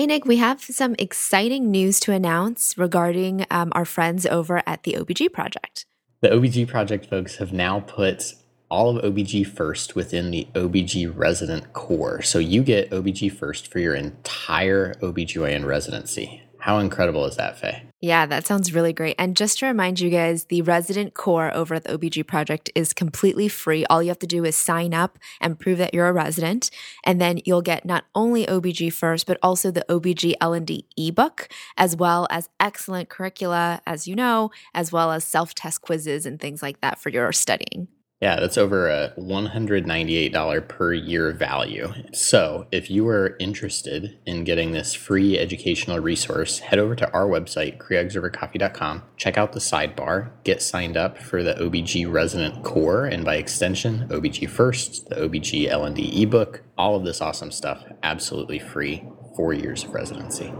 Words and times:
Hey, 0.00 0.06
Nick, 0.06 0.24
we 0.24 0.38
have 0.38 0.62
some 0.62 0.94
exciting 0.98 1.70
news 1.70 2.00
to 2.00 2.12
announce 2.12 2.78
regarding 2.78 3.44
um, 3.50 3.70
our 3.72 3.84
friends 3.84 4.24
over 4.24 4.62
at 4.66 4.84
the 4.84 4.94
OBG 4.94 5.30
Project. 5.30 5.84
The 6.22 6.30
OBG 6.30 6.66
Project 6.68 7.04
folks 7.04 7.36
have 7.36 7.52
now 7.52 7.80
put 7.80 8.32
all 8.70 8.96
of 8.96 9.04
OBG 9.04 9.46
First 9.46 9.94
within 9.94 10.30
the 10.30 10.48
OBG 10.54 11.14
resident 11.14 11.74
core. 11.74 12.22
So 12.22 12.38
you 12.38 12.62
get 12.62 12.88
OBG 12.88 13.30
First 13.30 13.70
for 13.70 13.78
your 13.78 13.94
entire 13.94 14.94
OBGYN 15.02 15.66
residency. 15.66 16.44
How 16.60 16.78
incredible 16.78 17.26
is 17.26 17.36
that, 17.36 17.58
Faye? 17.58 17.89
Yeah, 18.02 18.24
that 18.24 18.46
sounds 18.46 18.72
really 18.72 18.94
great. 18.94 19.14
And 19.18 19.36
just 19.36 19.58
to 19.58 19.66
remind 19.66 20.00
you 20.00 20.08
guys, 20.08 20.46
the 20.46 20.62
resident 20.62 21.12
core 21.12 21.54
over 21.54 21.74
at 21.74 21.84
the 21.84 21.98
OBG 21.98 22.26
project 22.26 22.70
is 22.74 22.94
completely 22.94 23.46
free. 23.46 23.84
All 23.90 24.02
you 24.02 24.08
have 24.08 24.18
to 24.20 24.26
do 24.26 24.42
is 24.46 24.56
sign 24.56 24.94
up 24.94 25.18
and 25.38 25.60
prove 25.60 25.76
that 25.76 25.92
you're 25.92 26.08
a 26.08 26.12
resident, 26.12 26.70
and 27.04 27.20
then 27.20 27.40
you'll 27.44 27.60
get 27.60 27.84
not 27.84 28.06
only 28.14 28.46
OBG 28.46 28.90
first, 28.90 29.26
but 29.26 29.36
also 29.42 29.70
the 29.70 29.84
OBG 29.90 30.32
L&D 30.40 30.86
ebook, 30.96 31.50
as 31.76 31.94
well 31.94 32.26
as 32.30 32.48
excellent 32.58 33.10
curricula, 33.10 33.82
as 33.86 34.08
you 34.08 34.16
know, 34.16 34.50
as 34.72 34.90
well 34.90 35.12
as 35.12 35.22
self-test 35.22 35.82
quizzes 35.82 36.24
and 36.24 36.40
things 36.40 36.62
like 36.62 36.80
that 36.80 36.98
for 36.98 37.10
your 37.10 37.30
studying. 37.32 37.86
Yeah, 38.20 38.38
that's 38.38 38.58
over 38.58 38.88
a 38.90 39.14
$198 39.18 40.68
per 40.68 40.92
year 40.92 41.32
value. 41.32 41.90
So, 42.12 42.66
if 42.70 42.90
you 42.90 43.08
are 43.08 43.34
interested 43.40 44.18
in 44.26 44.44
getting 44.44 44.72
this 44.72 44.92
free 44.94 45.38
educational 45.38 46.00
resource, 46.00 46.58
head 46.58 46.78
over 46.78 46.94
to 46.96 47.10
our 47.12 47.26
website, 47.26 47.78
creogsovercoffee.com, 47.78 49.04
check 49.16 49.38
out 49.38 49.52
the 49.52 49.58
sidebar, 49.58 50.32
get 50.44 50.60
signed 50.60 50.98
up 50.98 51.16
for 51.16 51.42
the 51.42 51.54
OBG 51.54 52.12
Resident 52.12 52.62
Core, 52.62 53.06
and 53.06 53.24
by 53.24 53.36
extension, 53.36 54.06
OBG 54.10 54.50
First, 54.50 55.08
the 55.08 55.16
OBG 55.16 55.68
L&D 55.68 56.22
ebook, 56.22 56.60
all 56.76 56.96
of 56.96 57.04
this 57.04 57.22
awesome 57.22 57.50
stuff, 57.50 57.84
absolutely 58.02 58.58
free, 58.58 59.02
four 59.34 59.54
years 59.54 59.84
of 59.84 59.94
residency. 59.94 60.52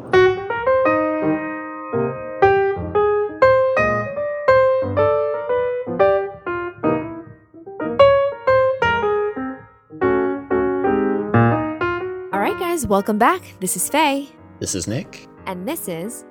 Welcome 12.91 13.19
back. 13.19 13.55
This 13.61 13.77
is 13.77 13.89
Faye. 13.89 14.29
This 14.59 14.75
is 14.75 14.89
Nick. 14.89 15.29
And 15.47 15.67
this 15.67 15.87
is 15.87 16.25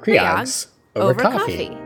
Creogs 0.00 0.68
over, 0.94 1.10
over 1.10 1.20
coffee. 1.20 1.68
coffee. 1.68 1.83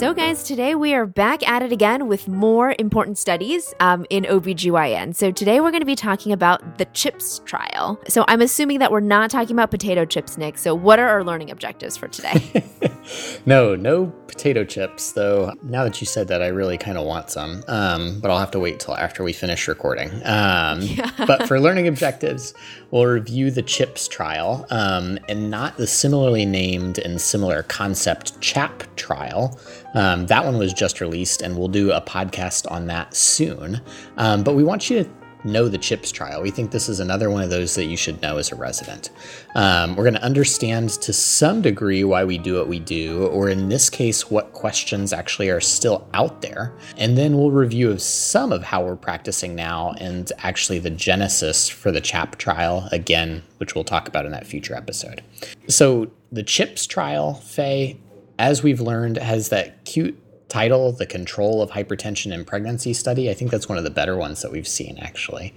So, 0.00 0.14
guys, 0.14 0.44
today 0.44 0.74
we 0.74 0.94
are 0.94 1.04
back 1.04 1.46
at 1.46 1.62
it 1.62 1.72
again 1.72 2.08
with 2.08 2.26
more 2.26 2.74
important 2.78 3.18
studies 3.18 3.74
um, 3.80 4.06
in 4.08 4.24
OBGYN. 4.24 5.14
So, 5.14 5.30
today 5.30 5.60
we're 5.60 5.72
going 5.72 5.82
to 5.82 5.86
be 5.86 5.94
talking 5.94 6.32
about 6.32 6.78
the 6.78 6.86
CHIPS 6.86 7.42
trial. 7.44 8.00
So, 8.08 8.24
I'm 8.26 8.40
assuming 8.40 8.78
that 8.78 8.90
we're 8.90 9.00
not 9.00 9.28
talking 9.28 9.54
about 9.54 9.70
potato 9.70 10.06
chips, 10.06 10.38
Nick. 10.38 10.56
So, 10.56 10.74
what 10.74 10.98
are 10.98 11.06
our 11.06 11.22
learning 11.22 11.50
objectives 11.50 11.98
for 11.98 12.08
today? 12.08 12.64
no, 13.46 13.76
no 13.76 14.06
potato 14.26 14.64
chips, 14.64 15.12
though. 15.12 15.52
Now 15.62 15.84
that 15.84 16.00
you 16.00 16.06
said 16.06 16.28
that, 16.28 16.40
I 16.40 16.46
really 16.46 16.78
kind 16.78 16.96
of 16.96 17.04
want 17.04 17.28
some, 17.28 17.62
um, 17.68 18.20
but 18.20 18.30
I'll 18.30 18.38
have 18.38 18.52
to 18.52 18.58
wait 18.58 18.80
till 18.80 18.96
after 18.96 19.22
we 19.22 19.34
finish 19.34 19.68
recording. 19.68 20.10
Um, 20.24 20.80
yeah. 20.80 21.10
but 21.26 21.46
for 21.46 21.60
learning 21.60 21.88
objectives, 21.88 22.54
we'll 22.90 23.04
review 23.04 23.50
the 23.50 23.62
CHIPS 23.62 24.08
trial 24.08 24.64
um, 24.70 25.18
and 25.28 25.50
not 25.50 25.76
the 25.76 25.86
similarly 25.86 26.46
named 26.46 26.98
and 26.98 27.20
similar 27.20 27.64
concept 27.64 28.40
CHAP 28.40 28.84
trial. 28.96 29.60
Um, 29.94 30.26
that 30.26 30.44
one 30.44 30.58
was 30.58 30.72
just 30.72 31.00
released, 31.00 31.42
and 31.42 31.58
we'll 31.58 31.68
do 31.68 31.92
a 31.92 32.00
podcast 32.00 32.70
on 32.70 32.86
that 32.86 33.14
soon. 33.14 33.80
Um, 34.16 34.42
but 34.42 34.54
we 34.54 34.64
want 34.64 34.90
you 34.90 35.04
to 35.04 35.10
know 35.44 35.68
the 35.68 35.78
CHIPS 35.78 36.12
trial. 36.12 36.42
We 36.42 36.50
think 36.50 36.70
this 36.70 36.88
is 36.88 37.00
another 37.00 37.30
one 37.30 37.42
of 37.42 37.50
those 37.50 37.74
that 37.74 37.86
you 37.86 37.96
should 37.96 38.20
know 38.20 38.38
as 38.38 38.52
a 38.52 38.54
resident. 38.54 39.10
Um, 39.54 39.96
we're 39.96 40.04
going 40.04 40.14
to 40.14 40.22
understand 40.22 40.90
to 40.90 41.12
some 41.12 41.62
degree 41.62 42.04
why 42.04 42.24
we 42.24 42.38
do 42.38 42.56
what 42.56 42.68
we 42.68 42.78
do, 42.78 43.26
or 43.26 43.48
in 43.48 43.68
this 43.68 43.90
case, 43.90 44.30
what 44.30 44.52
questions 44.52 45.12
actually 45.12 45.48
are 45.48 45.60
still 45.60 46.08
out 46.14 46.42
there. 46.42 46.74
And 46.96 47.16
then 47.16 47.36
we'll 47.36 47.50
review 47.50 47.90
of 47.90 48.02
some 48.02 48.52
of 48.52 48.62
how 48.62 48.84
we're 48.84 48.96
practicing 48.96 49.54
now 49.54 49.94
and 49.98 50.30
actually 50.38 50.78
the 50.78 50.90
genesis 50.90 51.68
for 51.68 51.90
the 51.90 52.00
CHAP 52.00 52.36
trial, 52.36 52.88
again, 52.92 53.42
which 53.58 53.74
we'll 53.74 53.84
talk 53.84 54.08
about 54.08 54.26
in 54.26 54.32
that 54.32 54.46
future 54.46 54.74
episode. 54.74 55.22
So, 55.68 56.10
the 56.32 56.44
CHIPS 56.44 56.86
trial, 56.86 57.34
Faye, 57.34 57.98
as 58.40 58.62
we've 58.62 58.80
learned, 58.80 59.18
has 59.18 59.50
that 59.50 59.84
cute 59.84 60.18
title, 60.48 60.92
The 60.92 61.06
Control 61.06 61.60
of 61.60 61.70
Hypertension 61.70 62.32
in 62.32 62.44
Pregnancy 62.44 62.94
Study. 62.94 63.30
I 63.30 63.34
think 63.34 63.50
that's 63.50 63.68
one 63.68 63.76
of 63.76 63.84
the 63.84 63.90
better 63.90 64.16
ones 64.16 64.40
that 64.40 64.50
we've 64.50 64.66
seen, 64.66 64.98
actually. 64.98 65.54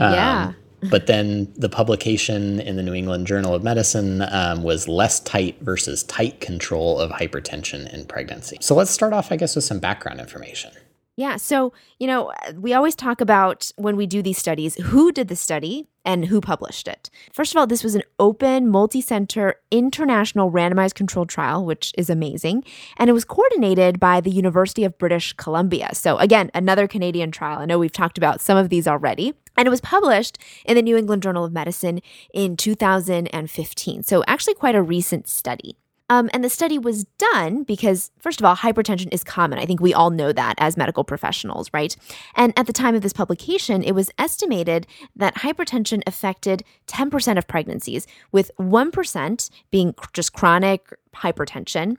Um, 0.00 0.12
yeah. 0.12 0.52
but 0.90 1.06
then 1.06 1.50
the 1.56 1.68
publication 1.68 2.60
in 2.60 2.76
the 2.76 2.82
New 2.82 2.92
England 2.92 3.28
Journal 3.28 3.54
of 3.54 3.62
Medicine 3.62 4.20
um, 4.22 4.64
was 4.64 4.88
less 4.88 5.20
tight 5.20 5.58
versus 5.60 6.02
tight 6.02 6.40
control 6.40 6.98
of 6.98 7.12
hypertension 7.12 7.90
in 7.94 8.04
pregnancy. 8.04 8.58
So 8.60 8.74
let's 8.74 8.90
start 8.90 9.12
off, 9.12 9.30
I 9.30 9.36
guess, 9.36 9.54
with 9.54 9.64
some 9.64 9.78
background 9.78 10.20
information. 10.20 10.72
Yeah. 11.16 11.36
So, 11.36 11.72
you 12.00 12.08
know, 12.08 12.32
we 12.56 12.74
always 12.74 12.96
talk 12.96 13.20
about 13.20 13.70
when 13.76 13.96
we 13.96 14.06
do 14.06 14.20
these 14.20 14.38
studies 14.38 14.74
who 14.74 15.12
did 15.12 15.28
the 15.28 15.36
study 15.36 15.86
and 16.04 16.26
who 16.26 16.40
published 16.40 16.88
it. 16.88 17.10
First 17.32 17.52
of 17.52 17.56
all, 17.56 17.66
this 17.66 17.84
was 17.84 17.94
an 17.94 18.02
open, 18.18 18.68
multi 18.68 19.00
center, 19.00 19.56
international 19.70 20.50
randomized 20.50 20.94
controlled 20.94 21.28
trial, 21.28 21.64
which 21.64 21.92
is 21.96 22.10
amazing. 22.10 22.64
And 22.96 23.08
it 23.08 23.14
was 23.14 23.24
coordinated 23.24 23.98
by 23.98 24.20
the 24.20 24.30
University 24.30 24.84
of 24.84 24.98
British 24.98 25.32
Columbia. 25.34 25.90
So, 25.94 26.18
again, 26.18 26.50
another 26.54 26.86
Canadian 26.86 27.30
trial. 27.30 27.60
I 27.60 27.66
know 27.66 27.78
we've 27.78 27.92
talked 27.92 28.18
about 28.18 28.40
some 28.40 28.56
of 28.56 28.68
these 28.68 28.86
already. 28.86 29.34
And 29.56 29.68
it 29.68 29.70
was 29.70 29.80
published 29.80 30.38
in 30.64 30.74
the 30.74 30.82
New 30.82 30.96
England 30.96 31.22
Journal 31.22 31.44
of 31.44 31.52
Medicine 31.52 32.00
in 32.32 32.56
2015. 32.56 34.02
So, 34.02 34.24
actually, 34.26 34.54
quite 34.54 34.74
a 34.74 34.82
recent 34.82 35.28
study. 35.28 35.76
Um, 36.10 36.28
and 36.34 36.44
the 36.44 36.50
study 36.50 36.78
was 36.78 37.04
done 37.18 37.62
because, 37.62 38.10
first 38.20 38.38
of 38.38 38.44
all, 38.44 38.56
hypertension 38.56 39.08
is 39.12 39.24
common. 39.24 39.58
I 39.58 39.64
think 39.64 39.80
we 39.80 39.94
all 39.94 40.10
know 40.10 40.32
that 40.32 40.54
as 40.58 40.76
medical 40.76 41.02
professionals, 41.02 41.70
right? 41.72 41.96
And 42.34 42.52
at 42.58 42.66
the 42.66 42.74
time 42.74 42.94
of 42.94 43.00
this 43.00 43.14
publication, 43.14 43.82
it 43.82 43.92
was 43.92 44.10
estimated 44.18 44.86
that 45.16 45.36
hypertension 45.36 46.02
affected 46.06 46.62
10% 46.88 47.38
of 47.38 47.48
pregnancies, 47.48 48.06
with 48.32 48.50
1% 48.58 49.50
being 49.70 49.94
just 50.12 50.34
chronic 50.34 50.92
hypertension, 51.14 51.96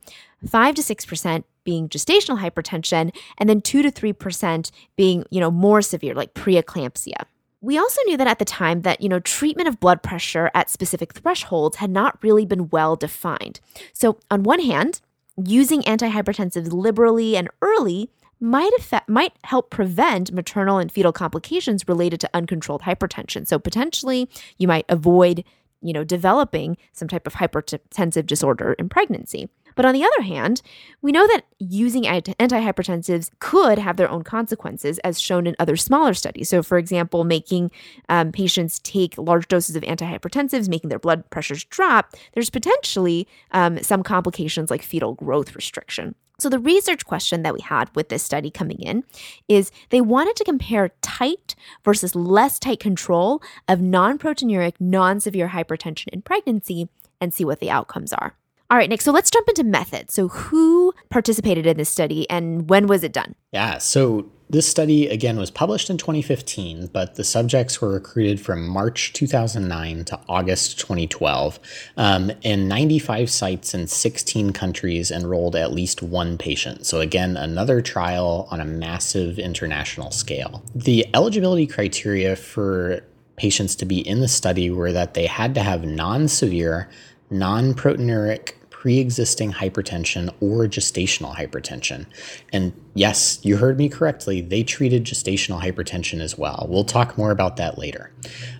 5 0.47 0.75
to 0.75 0.81
6% 0.83 1.43
being 1.63 1.89
gestational 1.89 2.39
hypertension, 2.39 3.11
and 3.39 3.49
then 3.49 3.59
2 3.59 3.81
to 3.81 3.91
3% 3.91 4.71
being, 4.95 5.25
you 5.31 5.39
know, 5.39 5.49
more 5.49 5.81
severe, 5.81 6.13
like 6.13 6.35
preeclampsia. 6.35 7.23
We 7.65 7.79
also 7.79 7.99
knew 8.05 8.15
that 8.17 8.27
at 8.27 8.37
the 8.37 8.45
time 8.45 8.83
that, 8.83 9.01
you 9.01 9.09
know, 9.09 9.19
treatment 9.19 9.67
of 9.67 9.79
blood 9.79 10.03
pressure 10.03 10.51
at 10.53 10.69
specific 10.69 11.13
thresholds 11.13 11.77
had 11.77 11.89
not 11.89 12.21
really 12.21 12.45
been 12.45 12.69
well 12.69 12.95
defined. 12.95 13.59
So, 13.91 14.19
on 14.29 14.43
one 14.43 14.59
hand, 14.59 15.01
using 15.43 15.81
antihypertensives 15.81 16.71
liberally 16.71 17.35
and 17.35 17.49
early 17.63 18.11
might 18.39 18.71
affect, 18.77 19.09
might 19.09 19.33
help 19.43 19.71
prevent 19.71 20.31
maternal 20.31 20.77
and 20.77 20.91
fetal 20.91 21.11
complications 21.11 21.87
related 21.87 22.19
to 22.19 22.29
uncontrolled 22.35 22.83
hypertension. 22.83 23.47
So 23.47 23.57
potentially 23.57 24.29
you 24.59 24.67
might 24.67 24.85
avoid, 24.87 25.43
you 25.81 25.93
know, 25.93 26.03
developing 26.03 26.77
some 26.91 27.07
type 27.07 27.25
of 27.25 27.33
hypertensive 27.33 28.27
disorder 28.27 28.73
in 28.73 28.89
pregnancy. 28.89 29.49
But 29.75 29.85
on 29.85 29.93
the 29.93 30.03
other 30.03 30.21
hand, 30.21 30.61
we 31.01 31.11
know 31.11 31.27
that 31.27 31.43
using 31.59 32.03
antihypertensives 32.03 33.29
could 33.39 33.77
have 33.77 33.97
their 33.97 34.09
own 34.09 34.23
consequences, 34.23 34.99
as 34.99 35.19
shown 35.19 35.47
in 35.47 35.55
other 35.59 35.75
smaller 35.75 36.13
studies. 36.13 36.49
So, 36.49 36.63
for 36.63 36.77
example, 36.77 37.23
making 37.23 37.71
um, 38.09 38.31
patients 38.31 38.79
take 38.79 39.17
large 39.17 39.47
doses 39.47 39.75
of 39.75 39.83
antihypertensives, 39.83 40.69
making 40.69 40.89
their 40.89 40.99
blood 40.99 41.29
pressures 41.29 41.63
drop, 41.65 42.15
there's 42.33 42.49
potentially 42.49 43.27
um, 43.51 43.81
some 43.83 44.03
complications 44.03 44.71
like 44.71 44.81
fetal 44.81 45.13
growth 45.13 45.55
restriction. 45.55 46.15
So, 46.37 46.49
the 46.49 46.59
research 46.59 47.05
question 47.05 47.43
that 47.43 47.53
we 47.53 47.61
had 47.61 47.89
with 47.95 48.09
this 48.09 48.23
study 48.23 48.51
coming 48.51 48.79
in 48.79 49.03
is 49.47 49.71
they 49.89 50.01
wanted 50.01 50.35
to 50.37 50.43
compare 50.43 50.91
tight 51.01 51.55
versus 51.83 52.15
less 52.15 52.59
tight 52.59 52.79
control 52.79 53.41
of 53.67 53.81
non 53.81 54.17
proteinuric, 54.17 54.73
non 54.79 55.19
severe 55.19 55.49
hypertension 55.49 56.07
in 56.09 56.21
pregnancy 56.21 56.89
and 57.21 57.33
see 57.33 57.45
what 57.45 57.59
the 57.59 57.71
outcomes 57.71 58.11
are. 58.11 58.35
All 58.71 58.77
right, 58.77 58.89
Nick, 58.89 59.01
so 59.01 59.11
let's 59.11 59.29
jump 59.29 59.47
into 59.47 59.63
methods. 59.63 60.13
So, 60.15 60.27
who 60.27 60.93
participated 61.09 61.67
in 61.67 61.77
this 61.77 61.89
study 61.89 62.27
and 62.29 62.67
when 62.67 62.87
was 62.87 63.03
it 63.03 63.13
done? 63.13 63.35
Yeah, 63.51 63.77
so 63.77 64.29
this 64.49 64.67
study 64.67 65.07
again 65.07 65.37
was 65.37 65.51
published 65.51 65.89
in 65.89 65.97
2015, 65.97 66.87
but 66.87 67.15
the 67.15 67.23
subjects 67.23 67.79
were 67.79 67.91
recruited 67.93 68.39
from 68.39 68.67
March 68.67 69.13
2009 69.13 70.05
to 70.05 70.19
August 70.27 70.79
2012. 70.79 71.59
Um, 71.97 72.31
and 72.43 72.67
95 72.67 73.29
sites 73.29 73.75
in 73.75 73.85
16 73.85 74.51
countries 74.53 75.11
enrolled 75.11 75.55
at 75.55 75.71
least 75.71 76.01
one 76.01 76.35
patient. 76.37 76.87
So, 76.87 77.01
again, 77.01 77.37
another 77.37 77.81
trial 77.81 78.47
on 78.49 78.59
a 78.59 78.65
massive 78.65 79.37
international 79.37 80.09
scale. 80.09 80.63
The 80.73 81.05
eligibility 81.13 81.67
criteria 81.67 82.35
for 82.35 83.01
patients 83.35 83.75
to 83.75 83.85
be 83.85 83.99
in 83.99 84.21
the 84.21 84.27
study 84.27 84.69
were 84.69 84.91
that 84.91 85.13
they 85.13 85.27
had 85.27 85.53
to 85.53 85.61
have 85.61 85.83
non 85.83 86.27
severe 86.27 86.89
non 87.29 87.73
proteinuric 87.73 88.53
pre 88.85 88.99
existing 88.99 89.51
hypertension 89.51 90.29
or 90.41 90.67
gestational 90.67 91.35
hypertension. 91.35 92.05
And 92.53 92.71
yes, 92.93 93.39
you 93.41 93.57
heard 93.57 93.79
me 93.79 93.89
correctly, 93.89 94.41
they 94.41 94.61
treated 94.61 95.05
gestational 95.05 95.59
hypertension 95.59 96.21
as 96.21 96.37
well. 96.37 96.67
We'll 96.69 96.83
talk 96.83 97.17
more 97.17 97.31
about 97.31 97.57
that 97.57 97.79
later. 97.79 98.11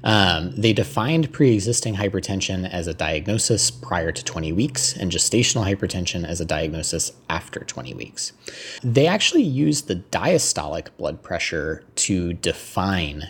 Um, 0.04 0.50
they 0.58 0.74
defined 0.74 1.32
pre 1.32 1.54
existing 1.54 1.98
hypertension 1.98 2.68
as 2.68 2.88
a 2.88 2.94
diagnosis 2.96 3.70
prior 3.70 4.12
to 4.12 4.24
20 4.24 4.52
weeks 4.52 4.98
and 4.98 5.12
gestational 5.12 5.64
hypertension 5.64 6.28
as 6.28 6.42
a 6.42 6.46
diagnosis 6.46 7.12
after 7.30 7.60
20 7.60 7.94
weeks. 7.94 8.34
They 8.84 9.06
actually 9.06 9.44
used 9.44 9.88
the 9.88 9.98
diastolic 9.98 10.88
blood 10.98 11.22
pressure 11.22 11.84
to 11.98 12.34
define 12.34 13.30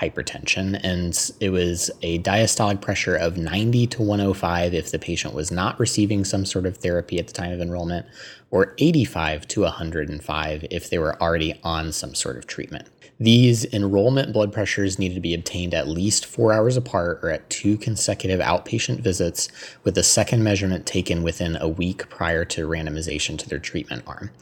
hypertension, 0.00 0.78
and 0.82 1.30
it 1.40 1.50
was 1.50 1.90
a 2.02 2.18
diastolic 2.20 2.80
pressure 2.80 3.16
of 3.16 3.38
90 3.38 3.86
to 3.86 4.02
105 4.02 4.74
if 4.74 4.90
the 4.90 4.98
patient 4.98 5.34
was 5.34 5.50
not 5.50 5.80
receiving 5.80 6.24
some 6.24 6.44
sort 6.44 6.66
of 6.66 6.76
therapy 6.76 7.18
at 7.18 7.26
the 7.26 7.32
time 7.32 7.52
of 7.52 7.60
enrollment, 7.60 8.06
or 8.50 8.74
85 8.78 9.48
to 9.48 9.62
105 9.62 10.66
if 10.70 10.90
they 10.90 10.98
were 10.98 11.20
already 11.22 11.58
on 11.62 11.92
some 11.92 12.14
sort 12.14 12.36
of 12.36 12.46
treatment. 12.46 12.88
These 13.18 13.64
enrollment 13.72 14.34
blood 14.34 14.52
pressures 14.52 14.98
needed 14.98 15.14
to 15.14 15.22
be 15.22 15.32
obtained 15.32 15.72
at 15.72 15.88
least 15.88 16.26
four 16.26 16.52
hours 16.52 16.76
apart 16.76 17.20
or 17.22 17.30
at 17.30 17.48
two 17.48 17.78
consecutive 17.78 18.40
outpatient 18.40 19.00
visits, 19.00 19.48
with 19.84 19.96
a 19.96 20.02
second 20.02 20.44
measurement 20.44 20.84
taken 20.84 21.22
within 21.22 21.56
a 21.56 21.66
week 21.66 22.10
prior 22.10 22.44
to 22.44 22.68
randomization 22.68 23.38
to 23.38 23.48
their 23.48 23.58
treatment 23.58 24.02
arm. 24.06 24.32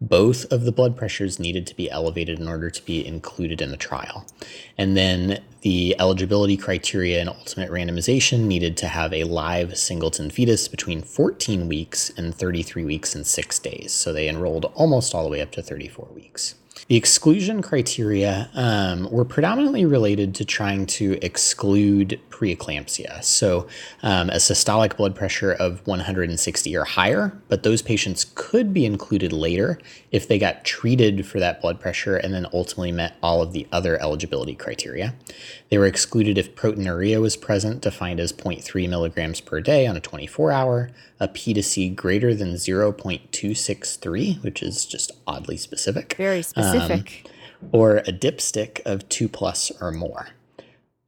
Both 0.00 0.50
of 0.50 0.64
the 0.64 0.72
blood 0.72 0.96
pressures 0.96 1.38
needed 1.38 1.66
to 1.66 1.76
be 1.76 1.90
elevated 1.90 2.40
in 2.40 2.48
order 2.48 2.70
to 2.70 2.84
be 2.86 3.06
included 3.06 3.60
in 3.60 3.70
the 3.70 3.76
trial. 3.76 4.24
And 4.78 4.96
then 4.96 5.42
the 5.60 5.94
eligibility 6.00 6.56
criteria 6.56 7.20
and 7.20 7.28
ultimate 7.28 7.70
randomization 7.70 8.46
needed 8.46 8.78
to 8.78 8.88
have 8.88 9.12
a 9.12 9.24
live 9.24 9.76
singleton 9.76 10.30
fetus 10.30 10.68
between 10.68 11.02
14 11.02 11.68
weeks 11.68 12.10
and 12.16 12.34
33 12.34 12.82
weeks 12.86 13.14
and 13.14 13.26
six 13.26 13.58
days. 13.58 13.92
So 13.92 14.10
they 14.10 14.26
enrolled 14.26 14.64
almost 14.74 15.14
all 15.14 15.22
the 15.22 15.30
way 15.30 15.42
up 15.42 15.52
to 15.52 15.62
34 15.62 16.08
weeks. 16.14 16.54
The 16.88 16.96
exclusion 16.96 17.62
criteria 17.62 18.50
um, 18.54 19.10
were 19.10 19.24
predominantly 19.24 19.84
related 19.84 20.34
to 20.36 20.44
trying 20.44 20.86
to 20.86 21.18
exclude 21.22 22.20
preeclampsia. 22.42 23.22
So, 23.22 23.68
um, 24.02 24.28
a 24.30 24.36
systolic 24.36 24.96
blood 24.96 25.14
pressure 25.14 25.52
of 25.52 25.86
160 25.86 26.76
or 26.76 26.84
higher, 26.84 27.40
but 27.48 27.62
those 27.62 27.82
patients 27.82 28.26
could 28.34 28.74
be 28.74 28.84
included 28.84 29.32
later 29.32 29.78
if 30.10 30.26
they 30.26 30.38
got 30.40 30.64
treated 30.64 31.24
for 31.24 31.38
that 31.38 31.60
blood 31.60 31.78
pressure 31.78 32.16
and 32.16 32.34
then 32.34 32.46
ultimately 32.52 32.90
met 32.90 33.16
all 33.22 33.40
of 33.42 33.52
the 33.52 33.68
other 33.70 34.00
eligibility 34.02 34.56
criteria. 34.56 35.14
They 35.70 35.78
were 35.78 35.86
excluded 35.86 36.36
if 36.36 36.56
proteinuria 36.56 37.20
was 37.20 37.36
present, 37.36 37.82
defined 37.82 38.18
as 38.18 38.32
0.3 38.32 38.88
milligrams 38.88 39.40
per 39.40 39.60
day 39.60 39.86
on 39.86 39.96
a 39.96 40.00
24 40.00 40.50
hour, 40.50 40.90
a 41.20 41.28
P 41.28 41.54
to 41.54 41.62
C 41.62 41.88
greater 41.88 42.34
than 42.34 42.54
0.263, 42.54 44.42
which 44.42 44.62
is 44.62 44.84
just 44.84 45.12
oddly 45.26 45.56
specific. 45.56 46.14
Very 46.16 46.42
specific. 46.42 47.22
Um, 47.24 47.30
or 47.70 47.98
a 47.98 48.12
dipstick 48.12 48.80
of 48.84 49.08
2 49.08 49.28
plus 49.28 49.70
or 49.80 49.92
more. 49.92 50.30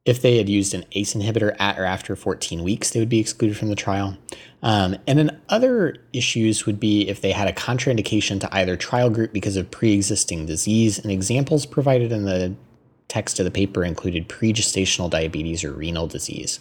If 0.04 0.20
they 0.20 0.36
had 0.36 0.50
used 0.50 0.74
an 0.74 0.84
ACE 0.92 1.14
inhibitor 1.14 1.56
at 1.58 1.78
or 1.78 1.84
after 1.84 2.14
14 2.14 2.62
weeks, 2.62 2.90
they 2.90 3.00
would 3.00 3.08
be 3.08 3.20
excluded 3.20 3.56
from 3.56 3.68
the 3.68 3.74
trial. 3.74 4.18
Um, 4.62 4.96
and 5.06 5.18
then 5.18 5.40
other 5.48 5.96
issues 6.12 6.66
would 6.66 6.78
be 6.78 7.08
if 7.08 7.22
they 7.22 7.32
had 7.32 7.48
a 7.48 7.52
contraindication 7.52 8.38
to 8.40 8.54
either 8.54 8.76
trial 8.76 9.08
group 9.08 9.32
because 9.32 9.56
of 9.56 9.70
pre 9.70 9.92
existing 9.92 10.44
disease. 10.44 10.98
And 10.98 11.10
examples 11.10 11.64
provided 11.64 12.12
in 12.12 12.24
the 12.24 12.54
text 13.08 13.38
of 13.38 13.44
the 13.44 13.50
paper 13.50 13.84
included 13.84 14.28
pregestational 14.28 15.08
diabetes 15.08 15.64
or 15.64 15.72
renal 15.72 16.06
disease. 16.06 16.60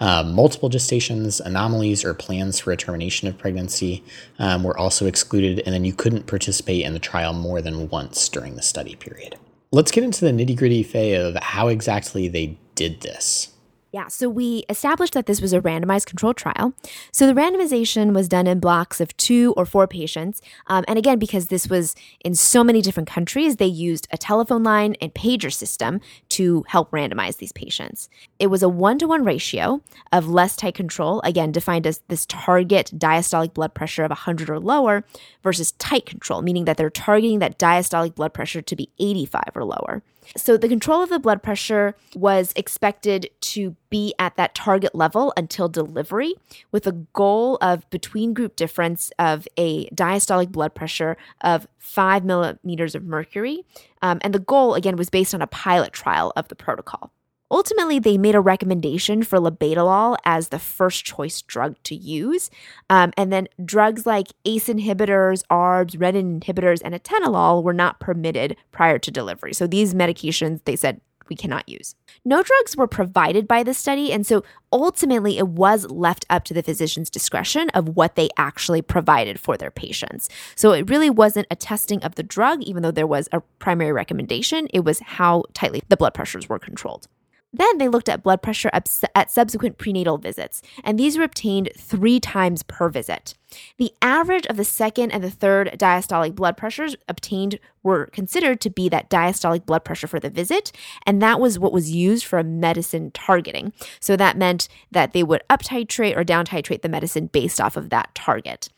Um, 0.00 0.32
multiple 0.32 0.70
gestations, 0.70 1.40
anomalies, 1.40 2.04
or 2.04 2.14
plans 2.14 2.60
for 2.60 2.72
a 2.72 2.76
termination 2.76 3.26
of 3.26 3.38
pregnancy 3.38 4.04
um, 4.38 4.62
were 4.62 4.76
also 4.76 5.06
excluded, 5.06 5.60
and 5.60 5.74
then 5.74 5.84
you 5.84 5.94
couldn't 5.94 6.26
participate 6.26 6.84
in 6.84 6.92
the 6.92 6.98
trial 6.98 7.32
more 7.32 7.60
than 7.60 7.88
once 7.88 8.28
during 8.28 8.54
the 8.54 8.62
study 8.62 8.96
period. 8.96 9.36
Let's 9.72 9.90
get 9.90 10.04
into 10.04 10.24
the 10.24 10.30
nitty 10.30 10.56
gritty, 10.56 10.82
Faye, 10.82 11.14
of 11.14 11.36
how 11.36 11.68
exactly 11.68 12.28
they 12.28 12.58
did 12.74 13.00
this. 13.00 13.54
Yeah, 13.94 14.08
so 14.08 14.28
we 14.28 14.64
established 14.68 15.12
that 15.14 15.26
this 15.26 15.40
was 15.40 15.52
a 15.52 15.60
randomized 15.60 16.06
controlled 16.06 16.36
trial. 16.36 16.74
So 17.12 17.28
the 17.28 17.32
randomization 17.32 18.12
was 18.12 18.26
done 18.26 18.48
in 18.48 18.58
blocks 18.58 19.00
of 19.00 19.16
two 19.16 19.54
or 19.56 19.64
four 19.64 19.86
patients. 19.86 20.42
Um, 20.66 20.84
and 20.88 20.98
again, 20.98 21.20
because 21.20 21.46
this 21.46 21.68
was 21.68 21.94
in 22.24 22.34
so 22.34 22.64
many 22.64 22.82
different 22.82 23.08
countries, 23.08 23.54
they 23.54 23.66
used 23.66 24.08
a 24.10 24.18
telephone 24.18 24.64
line 24.64 24.96
and 25.00 25.14
pager 25.14 25.52
system 25.52 26.00
to 26.30 26.64
help 26.66 26.90
randomize 26.90 27.36
these 27.36 27.52
patients. 27.52 28.08
It 28.40 28.48
was 28.48 28.64
a 28.64 28.68
one 28.68 28.98
to 28.98 29.06
one 29.06 29.22
ratio 29.22 29.80
of 30.10 30.28
less 30.28 30.56
tight 30.56 30.74
control, 30.74 31.20
again, 31.20 31.52
defined 31.52 31.86
as 31.86 32.00
this 32.08 32.26
target 32.26 32.90
diastolic 32.96 33.54
blood 33.54 33.74
pressure 33.74 34.02
of 34.02 34.10
100 34.10 34.50
or 34.50 34.58
lower, 34.58 35.04
versus 35.44 35.70
tight 35.70 36.04
control, 36.04 36.42
meaning 36.42 36.64
that 36.64 36.78
they're 36.78 36.90
targeting 36.90 37.38
that 37.38 37.60
diastolic 37.60 38.16
blood 38.16 38.34
pressure 38.34 38.60
to 38.60 38.74
be 38.74 38.90
85 38.98 39.42
or 39.54 39.62
lower. 39.62 40.02
So 40.36 40.56
the 40.56 40.68
control 40.68 41.02
of 41.02 41.08
the 41.08 41.18
blood 41.18 41.42
pressure 41.42 41.94
was 42.14 42.52
expected 42.56 43.30
to 43.40 43.76
be 43.90 44.14
at 44.18 44.36
that 44.36 44.54
target 44.54 44.94
level 44.94 45.32
until 45.36 45.68
delivery, 45.68 46.34
with 46.72 46.86
a 46.86 46.92
goal 46.92 47.58
of 47.60 47.88
between 47.90 48.34
group 48.34 48.56
difference 48.56 49.10
of 49.18 49.46
a 49.56 49.88
diastolic 49.90 50.50
blood 50.50 50.74
pressure 50.74 51.16
of 51.40 51.66
five 51.78 52.24
millimeters 52.24 52.94
of 52.94 53.04
mercury. 53.04 53.64
Um, 54.02 54.18
and 54.22 54.34
the 54.34 54.38
goal, 54.38 54.74
again, 54.74 54.96
was 54.96 55.10
based 55.10 55.34
on 55.34 55.42
a 55.42 55.46
pilot 55.46 55.92
trial 55.92 56.32
of 56.36 56.48
the 56.48 56.56
protocol. 56.56 57.12
Ultimately, 57.54 58.00
they 58.00 58.18
made 58.18 58.34
a 58.34 58.40
recommendation 58.40 59.22
for 59.22 59.38
labetalol 59.38 60.16
as 60.24 60.48
the 60.48 60.58
first 60.58 61.04
choice 61.04 61.40
drug 61.40 61.76
to 61.84 61.94
use. 61.94 62.50
Um, 62.90 63.12
and 63.16 63.32
then 63.32 63.46
drugs 63.64 64.04
like 64.04 64.26
ACE 64.44 64.66
inhibitors, 64.66 65.44
ARBs, 65.52 65.96
renin 65.96 66.40
inhibitors, 66.40 66.82
and 66.84 66.96
atenolol 66.96 67.62
were 67.62 67.72
not 67.72 68.00
permitted 68.00 68.56
prior 68.72 68.98
to 68.98 69.10
delivery. 69.12 69.54
So 69.54 69.68
these 69.68 69.94
medications, 69.94 70.64
they 70.64 70.74
said, 70.74 71.00
we 71.28 71.36
cannot 71.36 71.68
use. 71.68 71.94
No 72.24 72.42
drugs 72.42 72.76
were 72.76 72.88
provided 72.88 73.46
by 73.46 73.62
the 73.62 73.72
study, 73.72 74.12
and 74.12 74.26
so 74.26 74.42
ultimately 74.72 75.38
it 75.38 75.46
was 75.46 75.86
left 75.88 76.26
up 76.28 76.42
to 76.46 76.54
the 76.54 76.62
physician's 76.62 77.08
discretion 77.08 77.70
of 77.70 77.90
what 77.90 78.16
they 78.16 78.30
actually 78.36 78.82
provided 78.82 79.38
for 79.38 79.56
their 79.56 79.70
patients. 79.70 80.28
So 80.56 80.72
it 80.72 80.90
really 80.90 81.08
wasn't 81.08 81.46
a 81.52 81.56
testing 81.56 82.02
of 82.02 82.16
the 82.16 82.24
drug, 82.24 82.64
even 82.64 82.82
though 82.82 82.90
there 82.90 83.06
was 83.06 83.28
a 83.30 83.42
primary 83.60 83.92
recommendation, 83.92 84.66
it 84.74 84.84
was 84.84 84.98
how 84.98 85.44
tightly 85.54 85.82
the 85.88 85.96
blood 85.96 86.14
pressures 86.14 86.48
were 86.48 86.58
controlled. 86.58 87.06
Then 87.54 87.78
they 87.78 87.88
looked 87.88 88.08
at 88.08 88.24
blood 88.24 88.42
pressure 88.42 88.68
at 88.72 89.30
subsequent 89.30 89.78
prenatal 89.78 90.18
visits, 90.18 90.60
and 90.82 90.98
these 90.98 91.16
were 91.16 91.22
obtained 91.22 91.70
three 91.78 92.18
times 92.18 92.64
per 92.64 92.88
visit. 92.88 93.34
The 93.78 93.92
average 94.02 94.46
of 94.46 94.56
the 94.56 94.64
second 94.64 95.12
and 95.12 95.22
the 95.22 95.30
third 95.30 95.76
diastolic 95.78 96.34
blood 96.34 96.56
pressures 96.56 96.96
obtained 97.08 97.60
were 97.84 98.06
considered 98.06 98.60
to 98.62 98.70
be 98.70 98.88
that 98.88 99.08
diastolic 99.08 99.64
blood 99.64 99.84
pressure 99.84 100.08
for 100.08 100.18
the 100.18 100.30
visit, 100.30 100.72
and 101.06 101.22
that 101.22 101.38
was 101.38 101.56
what 101.56 101.72
was 101.72 101.92
used 101.92 102.24
for 102.24 102.42
medicine 102.42 103.12
targeting. 103.12 103.72
So 104.00 104.16
that 104.16 104.36
meant 104.36 104.68
that 104.90 105.12
they 105.12 105.22
would 105.22 105.44
up 105.48 105.62
titrate 105.62 106.16
or 106.16 106.24
down 106.24 106.46
titrate 106.46 106.82
the 106.82 106.88
medicine 106.88 107.28
based 107.28 107.60
off 107.60 107.76
of 107.76 107.90
that 107.90 108.12
target. 108.16 108.68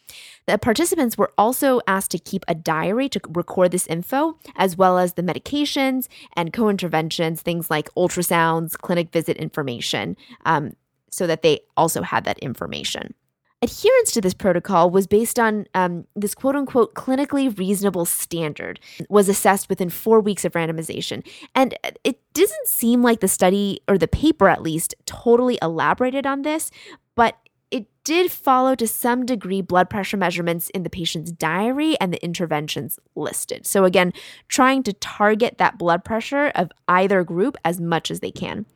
The 0.47 0.59
participants 0.59 1.19
were 1.19 1.33
also 1.37 1.81
asked 1.89 2.13
to 2.13 2.19
keep 2.19 2.45
a 2.47 2.55
diary 2.55 3.09
to 3.11 3.21
record 3.31 3.73
this 3.73 3.87
info, 3.89 4.39
as 4.55 4.77
well 4.77 4.97
as 4.99 5.15
the 5.15 5.23
medications 5.23 6.07
and 6.35 6.53
co 6.53 6.69
interventions, 6.69 7.43
things 7.43 7.71
like 7.71 7.93
ultrasounds, 7.97 8.79
clinic 8.79 9.11
visit 9.11 9.37
information, 9.37 10.17
um, 10.45 10.73
so 11.11 11.27
that 11.27 11.43
they 11.43 11.61
also 11.77 12.03
had 12.03 12.25
that 12.25 12.39
information. 12.39 13.15
Adherence 13.63 14.13
to 14.13 14.21
this 14.21 14.35
protocol 14.35 14.91
was 14.91 15.07
based 15.07 15.39
on 15.39 15.67
um, 15.75 16.07
this 16.15 16.35
quote 16.35 16.55
unquote 16.55 16.95
clinically 16.95 17.57
reasonable 17.59 18.05
standard, 18.05 18.79
was 19.09 19.29
assessed 19.29 19.69
within 19.69 19.91
four 19.91 20.21
weeks 20.21 20.45
of 20.45 20.53
randomization. 20.53 21.27
And 21.55 21.75
it 22.05 22.21
doesn't 22.35 22.69
seem 22.69 23.03
like 23.03 23.21
the 23.21 23.29
study, 23.29 23.81
or 23.89 23.99
the 23.99 24.07
paper 24.07 24.49
at 24.49 24.63
least, 24.63 24.95
totally 25.07 25.59
elaborated 25.63 26.27
on 26.27 26.43
this, 26.43 26.71
but 27.17 27.37
it 27.71 27.87
did 28.05 28.31
follow 28.31 28.75
to 28.75 28.87
some 28.87 29.27
degree 29.27 29.61
blood 29.61 29.91
pressure 29.91 30.17
measurements 30.17 30.71
in 30.71 30.83
the 30.83 30.91
patient's 30.91 31.33
diary 31.33 31.99
and 32.01 32.13
the 32.13 32.23
interventions 32.25 32.99
listed. 33.15 33.67
So, 33.67 33.85
again, 33.85 34.13
trying 34.49 34.83
to 34.85 34.93
target 34.93 35.59
that 35.59 35.79
blood 35.79 36.05
pressure 36.05 36.53
of 36.55 36.71
either 36.89 37.25
group 37.25 37.57
as 37.65 37.81
much 37.81 38.11
as 38.11 38.21
they 38.21 38.31
can. 38.31 38.67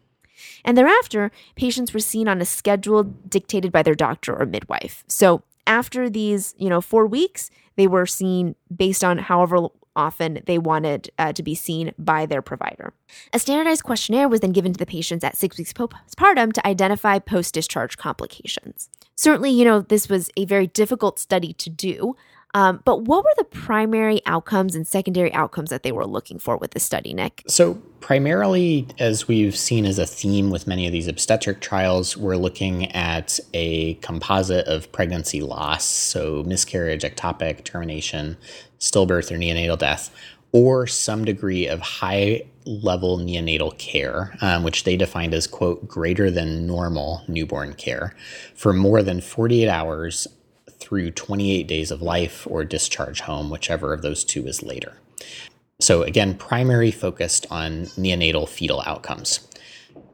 And 0.65 0.77
thereafter, 0.77 1.31
patients 1.55 1.93
were 1.93 2.01
seen 2.01 2.29
on 2.29 2.41
a 2.41 2.47
schedule 2.47 3.05
dictated 3.05 3.73
by 3.73 3.83
their 3.83 3.95
doctor 3.95 4.35
or 4.35 4.47
midwife. 4.47 5.05
So 5.07 5.43
after 5.67 6.11
these, 6.11 6.55
you 6.59 6.69
know, 6.69 6.81
four 6.81 7.07
weeks, 7.07 7.51
they 7.77 7.87
were 7.87 8.07
seen 8.07 8.57
based 8.75 9.05
on 9.05 9.19
however 9.19 9.69
often 10.01 10.41
they 10.47 10.59
wanted 10.59 11.11
uh, 11.19 11.33
to 11.33 11.43
be 11.43 11.55
seen 11.55 11.93
by 11.99 12.27
their 12.27 12.43
provider. 12.43 12.93
A 13.33 13.39
standardized 13.39 13.85
questionnaire 13.85 14.29
was 14.29 14.41
then 14.41 14.53
given 14.53 14.73
to 14.73 14.79
the 14.79 14.87
patients 14.87 15.23
at 15.23 15.37
six 15.37 15.59
weeks 15.59 15.73
postpartum 15.73 16.53
to 16.55 16.67
identify 16.67 17.19
post 17.19 17.55
discharge 17.55 17.97
complications. 17.97 18.89
Certainly, 19.15 19.51
you 19.51 19.65
know, 19.65 19.83
this 19.83 20.09
was 20.09 20.31
a 20.37 20.47
very 20.47 20.67
difficult 20.67 21.19
study 21.19 21.53
to 21.55 21.69
do. 21.69 22.17
Um, 22.55 22.83
but 22.85 23.03
what 23.03 23.25
were 23.25 23.33
the 23.37 23.45
primary 23.45 24.21
outcomes 24.27 24.75
and 24.75 24.87
secondary 24.87 25.33
outcomes 25.33 25.71
that 25.71 25.83
they 25.83 25.93
were 25.93 26.07
looking 26.07 26.39
for 26.39 26.57
with 26.57 26.73
the 26.73 26.81
study, 26.81 27.15
Nick? 27.15 27.43
So, 27.47 27.75
primarily, 28.01 28.89
as 28.99 29.29
we've 29.29 29.57
seen 29.57 29.85
as 29.85 29.99
a 29.99 30.07
theme 30.07 30.51
with 30.51 30.67
many 30.67 30.87
of 30.87 30.93
these 30.93 31.07
obstetric 31.07 31.61
trials, 31.61 32.17
we're 32.17 32.37
looking 32.37 32.91
at 32.93 33.39
a 33.55 33.95
composite 33.95 34.67
of 34.67 34.91
pregnancy 34.93 35.43
loss, 35.43 35.85
so 35.85 36.43
miscarriage, 36.45 37.03
ectopic, 37.03 37.65
termination, 37.65 38.37
stillbirth, 38.79 39.31
or 39.31 39.37
neonatal 39.37 39.79
death, 39.79 40.11
or 40.53 40.87
some 40.87 41.25
degree 41.25 41.69
of 41.69 41.81
high 41.81 42.43
level 42.65 43.19
neonatal 43.19 43.77
care, 43.79 44.37
um, 44.41 44.63
which 44.63 44.85
they 44.85 44.97
defined 44.97 45.35
as, 45.35 45.47
quote, 45.47 45.87
greater 45.87 46.31
than 46.31 46.67
normal 46.67 47.23
newborn 47.29 47.75
care 47.75 48.15
for 48.55 48.73
more 48.73 49.03
than 49.03 49.21
48 49.21 49.69
hours 49.69 50.27
through 50.79 51.11
28 51.13 51.67
days 51.67 51.91
of 51.91 52.03
life 52.03 52.47
or 52.49 52.65
discharge 52.65 53.21
home, 53.21 53.51
whichever 53.51 53.93
of 53.93 54.03
those 54.03 54.25
two 54.25 54.47
is 54.47 54.63
later. 54.63 54.97
So, 55.81 56.03
again, 56.03 56.35
primary 56.35 56.91
focused 56.91 57.47
on 57.51 57.87
neonatal 57.97 58.49
fetal 58.49 58.83
outcomes. 58.85 59.41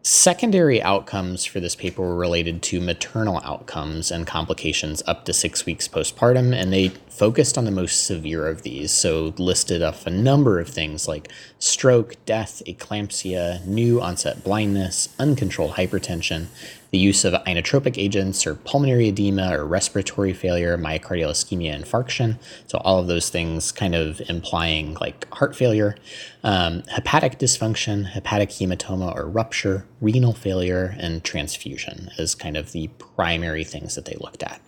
Secondary 0.02 0.80
outcomes 0.80 1.44
for 1.44 1.58
this 1.58 1.74
paper 1.74 2.00
were 2.00 2.14
related 2.14 2.62
to 2.62 2.80
maternal 2.80 3.40
outcomes 3.42 4.12
and 4.12 4.24
complications 4.24 5.02
up 5.08 5.24
to 5.24 5.32
six 5.32 5.66
weeks 5.66 5.88
postpartum, 5.88 6.54
and 6.54 6.72
they 6.72 6.92
focused 7.16 7.56
on 7.56 7.64
the 7.64 7.70
most 7.70 8.06
severe 8.06 8.46
of 8.46 8.62
these. 8.62 8.92
So, 8.92 9.32
listed 9.38 9.82
off 9.82 10.06
a 10.06 10.10
number 10.10 10.60
of 10.60 10.68
things 10.68 11.08
like 11.08 11.30
stroke, 11.58 12.14
death, 12.26 12.62
eclampsia, 12.66 13.64
new 13.64 14.00
onset 14.02 14.44
blindness, 14.44 15.08
uncontrolled 15.18 15.72
hypertension, 15.72 16.46
the 16.90 16.98
use 16.98 17.24
of 17.24 17.32
inotropic 17.44 17.96
agents 17.96 18.46
or 18.46 18.54
pulmonary 18.54 19.08
edema 19.08 19.56
or 19.56 19.64
respiratory 19.64 20.34
failure, 20.34 20.76
myocardial 20.76 21.30
ischemia, 21.30 21.74
infarction. 21.74 22.38
So, 22.66 22.78
all 22.78 22.98
of 22.98 23.06
those 23.06 23.30
things 23.30 23.72
kind 23.72 23.94
of 23.94 24.20
implying 24.28 24.94
like 24.94 25.26
heart 25.32 25.56
failure, 25.56 25.96
um, 26.44 26.82
hepatic 26.88 27.38
dysfunction, 27.38 28.06
hepatic 28.06 28.50
hematoma 28.50 29.14
or 29.16 29.26
rupture, 29.26 29.86
renal 30.02 30.34
failure, 30.34 30.94
and 30.98 31.24
transfusion 31.24 32.10
as 32.18 32.34
kind 32.34 32.58
of 32.58 32.72
the 32.72 32.88
primary 32.98 33.64
things 33.64 33.94
that 33.94 34.04
they 34.04 34.16
looked 34.20 34.42
at. 34.42 34.60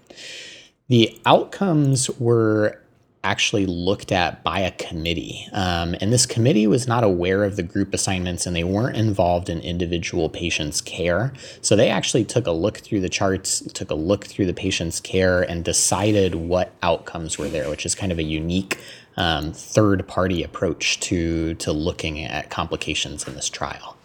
The 0.88 1.20
outcomes 1.26 2.08
were 2.18 2.80
actually 3.22 3.66
looked 3.66 4.10
at 4.10 4.42
by 4.42 4.60
a 4.60 4.70
committee. 4.70 5.46
Um, 5.52 5.94
and 6.00 6.10
this 6.10 6.24
committee 6.24 6.66
was 6.66 6.88
not 6.88 7.04
aware 7.04 7.44
of 7.44 7.56
the 7.56 7.62
group 7.62 7.92
assignments 7.92 8.46
and 8.46 8.56
they 8.56 8.64
weren't 8.64 8.96
involved 8.96 9.50
in 9.50 9.60
individual 9.60 10.30
patients' 10.30 10.80
care. 10.80 11.34
So 11.60 11.76
they 11.76 11.90
actually 11.90 12.24
took 12.24 12.46
a 12.46 12.52
look 12.52 12.78
through 12.78 13.00
the 13.00 13.08
charts, 13.10 13.60
took 13.72 13.90
a 13.90 13.94
look 13.94 14.24
through 14.24 14.46
the 14.46 14.54
patient's 14.54 14.98
care, 14.98 15.42
and 15.42 15.62
decided 15.62 16.36
what 16.36 16.72
outcomes 16.82 17.36
were 17.36 17.48
there, 17.48 17.68
which 17.68 17.84
is 17.84 17.94
kind 17.94 18.12
of 18.12 18.18
a 18.18 18.22
unique 18.22 18.78
um, 19.18 19.52
third 19.52 20.08
party 20.08 20.42
approach 20.42 20.98
to, 21.00 21.52
to 21.56 21.70
looking 21.70 22.22
at 22.24 22.48
complications 22.48 23.28
in 23.28 23.34
this 23.34 23.50
trial. 23.50 23.97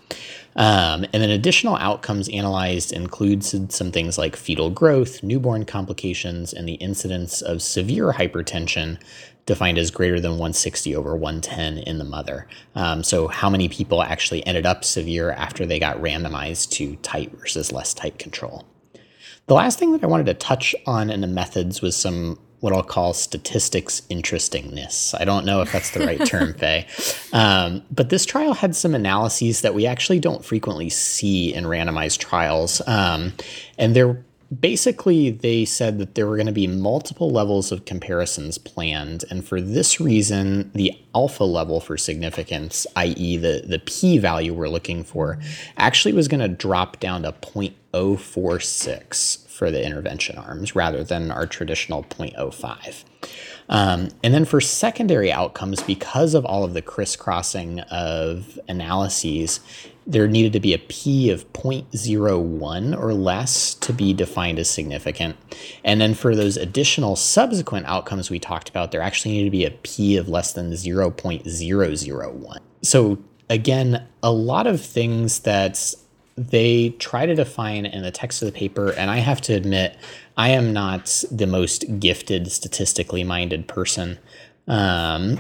Um, 0.56 1.06
and 1.14 1.24
then 1.24 1.30
additional 1.30 1.76
outcomes 1.78 2.30
analyzed 2.30 2.92
includes 2.92 3.56
some 3.74 3.92
things 3.92 4.18
like 4.18 4.36
fetal 4.36 4.70
growth, 4.70 5.24
newborn 5.24 5.66
complications, 5.66 6.54
and 6.54 6.68
the 6.68 6.76
incidence 6.76 7.42
of 7.42 7.62
severe 7.62 8.12
hypertension 8.12 9.00
defined 9.46 9.78
as 9.78 9.92
greater 9.92 10.20
than 10.20 10.32
160 10.32 10.96
over 10.96 11.16
110 11.16 11.80
in 11.80 11.98
the 11.98 12.04
mother. 12.04 12.48
Um, 12.76 13.04
so, 13.04 13.28
how 13.28 13.50
many 13.50 13.68
people 13.68 14.02
actually 14.02 14.46
ended 14.46 14.66
up 14.66 14.84
severe 14.84 15.32
after 15.32 15.66
they 15.66 15.80
got 15.80 15.98
randomized 15.98 16.72
to 16.72 16.96
tight 16.98 17.32
versus 17.38 17.72
less 17.72 17.94
tight 17.94 18.20
control? 18.20 18.66
The 19.48 19.56
last 19.56 19.78
thing 19.78 19.92
that 19.92 20.04
I 20.04 20.08
wanted 20.08 20.28
to 20.28 20.34
touch 20.36 20.74
on 20.86 21.10
in 21.10 21.22
the 21.22 21.28
methods 21.28 21.82
was 21.82 21.96
some 21.96 22.40
what 22.64 22.72
I'll 22.72 22.82
call 22.82 23.14
statistics 23.14 24.04
interestingness. 24.08 25.14
I 25.14 25.26
don't 25.26 25.46
know 25.46 25.60
if 25.60 25.74
that's 25.74 25.92
the 25.92 26.00
right 26.00 26.26
term, 26.26 26.54
Faye. 26.58 26.88
Um, 27.34 27.84
but 27.92 28.10
this 28.10 28.26
trial 28.26 28.54
had 28.54 28.74
some 28.74 28.96
analyses 28.96 29.60
that 29.62 29.74
we 29.74 29.86
actually 29.86 30.22
don't 30.22 30.46
frequently 30.46 30.90
see 30.90 31.54
in 31.54 31.66
randomized 31.66 32.20
trials. 32.20 32.82
Um, 32.88 33.34
and 33.78 33.94
they're 33.94 34.24
basically 34.62 35.30
they 35.30 35.66
said 35.66 35.98
that 35.98 36.16
there 36.16 36.26
were 36.26 36.38
going 36.38 36.48
to 36.48 36.54
be 36.54 36.68
multiple 36.68 37.30
levels 37.30 37.74
of 37.74 37.84
comparisons 37.84 38.58
planned 38.58 39.26
and 39.32 39.46
for 39.46 39.60
this 39.60 40.00
reason 40.00 40.72
the 40.74 40.94
alpha 41.16 41.44
level 41.44 41.80
for 41.80 41.98
significance 41.98 42.86
i.e 42.96 43.36
the, 43.38 43.64
the 43.66 43.80
p 43.80 44.20
value 44.20 44.54
we're 44.54 44.70
looking 44.70 45.04
for 45.04 45.40
actually 45.78 46.14
was 46.14 46.28
going 46.28 46.40
to 46.40 46.48
drop 46.48 47.00
down 47.00 47.24
to 47.24 47.32
0.046 47.32 49.43
for 49.54 49.70
the 49.70 49.86
intervention 49.86 50.38
arms 50.38 50.76
rather 50.76 51.04
than 51.04 51.30
our 51.30 51.46
traditional 51.46 52.04
0.05. 52.04 53.04
Um, 53.70 54.10
and 54.24 54.34
then 54.34 54.46
for 54.46 54.60
secondary 54.60 55.32
outcomes, 55.32 55.82
because 55.84 56.34
of 56.34 56.44
all 56.46 56.64
of 56.64 56.74
the 56.74 56.82
crisscrossing 56.82 57.80
of 57.82 58.60
analyses, 58.68 59.60
there 60.06 60.28
needed 60.28 60.54
to 60.54 60.60
be 60.60 60.74
a 60.74 60.80
p 60.80 61.30
of 61.30 61.52
0.01 61.54 63.00
or 63.00 63.14
less 63.14 63.74
to 63.76 63.94
be 63.94 64.14
defined 64.14 64.60
as 64.60 64.70
significant. 64.70 65.38
And 65.84 66.02
then 66.02 66.14
for 66.14 66.36
those 66.36 66.58
additional 66.58 67.16
subsequent 67.16 67.86
outcomes 67.86 68.30
we 68.30 68.40
talked 68.40 68.70
about, 68.70 68.92
there 68.92 69.02
actually 69.02 69.32
needed 69.32 69.46
to 69.46 69.52
be 69.52 69.66
a 69.66 69.72
p 69.72 70.18
of 70.18 70.28
less 70.28 70.54
than 70.54 70.72
0.001. 70.72 72.58
So 72.82 73.18
again, 73.50 74.06
a 74.22 74.32
lot 74.32 74.68
of 74.68 74.82
things 74.82 75.40
that 75.40 75.94
they 76.36 76.90
try 77.00 77.26
to 77.26 77.36
define 77.36 77.86
in 77.86 78.04
the 78.04 78.12
text 78.12 78.42
of 78.42 78.48
the 78.48 78.58
paper, 78.58 78.92
and 78.92 79.12
I 79.12 79.18
have 79.18 79.42
to 79.42 79.54
admit, 79.54 79.98
I 80.38 80.50
am 80.50 80.74
not 80.74 81.24
the 81.32 81.48
most 81.48 82.00
gifted, 82.00 82.52
statistically 82.52 83.24
minded 83.24 83.68
person. 83.68 84.18
Um, 84.68 85.40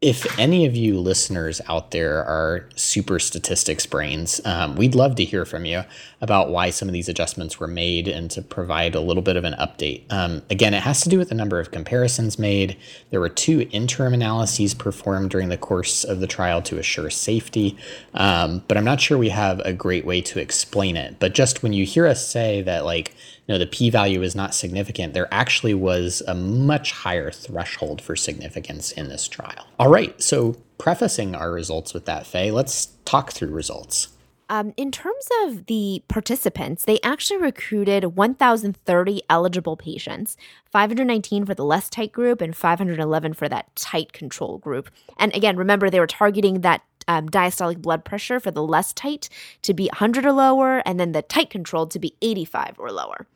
if 0.00 0.38
any 0.38 0.66
of 0.66 0.76
you 0.76 1.00
listeners 1.00 1.62
out 1.66 1.90
there 1.90 2.22
are 2.24 2.68
super 2.76 3.18
statistics 3.18 3.86
brains, 3.86 4.40
um, 4.44 4.76
we'd 4.76 4.94
love 4.94 5.14
to 5.16 5.24
hear 5.24 5.46
from 5.46 5.64
you 5.64 5.82
about 6.24 6.48
why 6.48 6.70
some 6.70 6.88
of 6.88 6.94
these 6.94 7.10
adjustments 7.10 7.60
were 7.60 7.66
made 7.66 8.08
and 8.08 8.30
to 8.30 8.40
provide 8.40 8.94
a 8.94 9.00
little 9.00 9.22
bit 9.22 9.36
of 9.36 9.44
an 9.44 9.52
update. 9.60 10.02
Um, 10.10 10.40
again, 10.48 10.72
it 10.72 10.82
has 10.82 11.02
to 11.02 11.10
do 11.10 11.18
with 11.18 11.28
the 11.28 11.34
number 11.34 11.60
of 11.60 11.70
comparisons 11.70 12.38
made. 12.38 12.78
There 13.10 13.20
were 13.20 13.28
two 13.28 13.68
interim 13.72 14.14
analyses 14.14 14.72
performed 14.72 15.30
during 15.30 15.50
the 15.50 15.58
course 15.58 16.02
of 16.02 16.20
the 16.20 16.26
trial 16.26 16.62
to 16.62 16.78
assure 16.78 17.10
safety, 17.10 17.76
um, 18.14 18.64
but 18.68 18.78
I'm 18.78 18.86
not 18.86 19.02
sure 19.02 19.18
we 19.18 19.28
have 19.28 19.60
a 19.60 19.74
great 19.74 20.06
way 20.06 20.22
to 20.22 20.40
explain 20.40 20.96
it. 20.96 21.16
But 21.18 21.34
just 21.34 21.62
when 21.62 21.74
you 21.74 21.84
hear 21.84 22.06
us 22.06 22.26
say 22.26 22.62
that, 22.62 22.86
like, 22.86 23.14
you 23.46 23.52
know, 23.52 23.58
the 23.58 23.66
p 23.66 23.90
value 23.90 24.22
is 24.22 24.34
not 24.34 24.54
significant, 24.54 25.12
there 25.12 25.28
actually 25.30 25.74
was 25.74 26.22
a 26.26 26.34
much 26.34 26.92
higher 26.92 27.30
threshold 27.30 28.00
for 28.00 28.16
significance 28.16 28.92
in 28.92 29.10
this 29.10 29.28
trial. 29.28 29.66
All 29.78 29.90
right, 29.90 30.20
so 30.22 30.56
prefacing 30.78 31.34
our 31.34 31.52
results 31.52 31.92
with 31.92 32.06
that, 32.06 32.26
Faye, 32.26 32.50
let's 32.50 32.86
talk 33.04 33.32
through 33.32 33.50
results. 33.50 34.08
Um, 34.54 34.72
in 34.76 34.92
terms 34.92 35.28
of 35.42 35.66
the 35.66 36.04
participants, 36.06 36.84
they 36.84 37.00
actually 37.02 37.38
recruited 37.38 38.14
1,030 38.16 39.22
eligible 39.28 39.76
patients, 39.76 40.36
519 40.70 41.44
for 41.44 41.54
the 41.54 41.64
less 41.64 41.88
tight 41.88 42.12
group 42.12 42.40
and 42.40 42.56
511 42.56 43.34
for 43.34 43.48
that 43.48 43.74
tight 43.74 44.12
control 44.12 44.58
group. 44.58 44.90
And 45.18 45.34
again, 45.34 45.56
remember, 45.56 45.90
they 45.90 45.98
were 45.98 46.06
targeting 46.06 46.60
that 46.60 46.82
um, 47.08 47.28
diastolic 47.28 47.82
blood 47.82 48.04
pressure 48.04 48.38
for 48.38 48.52
the 48.52 48.62
less 48.62 48.92
tight 48.92 49.28
to 49.62 49.74
be 49.74 49.86
100 49.86 50.24
or 50.24 50.30
lower, 50.30 50.82
and 50.86 51.00
then 51.00 51.10
the 51.10 51.22
tight 51.22 51.50
controlled 51.50 51.90
to 51.90 51.98
be 51.98 52.14
85 52.22 52.76
or 52.78 52.92
lower. 52.92 53.26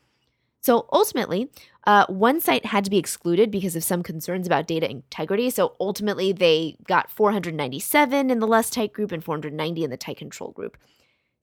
So 0.60 0.86
ultimately, 0.92 1.50
uh, 1.84 2.06
one 2.06 2.40
site 2.40 2.66
had 2.66 2.84
to 2.84 2.90
be 2.90 2.98
excluded 2.98 3.50
because 3.50 3.74
of 3.74 3.82
some 3.82 4.04
concerns 4.04 4.46
about 4.46 4.68
data 4.68 4.88
integrity. 4.88 5.50
So 5.50 5.74
ultimately, 5.80 6.30
they 6.30 6.76
got 6.86 7.10
497 7.10 8.30
in 8.30 8.38
the 8.38 8.46
less 8.46 8.70
tight 8.70 8.92
group 8.92 9.10
and 9.10 9.24
490 9.24 9.82
in 9.82 9.90
the 9.90 9.96
tight 9.96 10.18
control 10.18 10.52
group. 10.52 10.76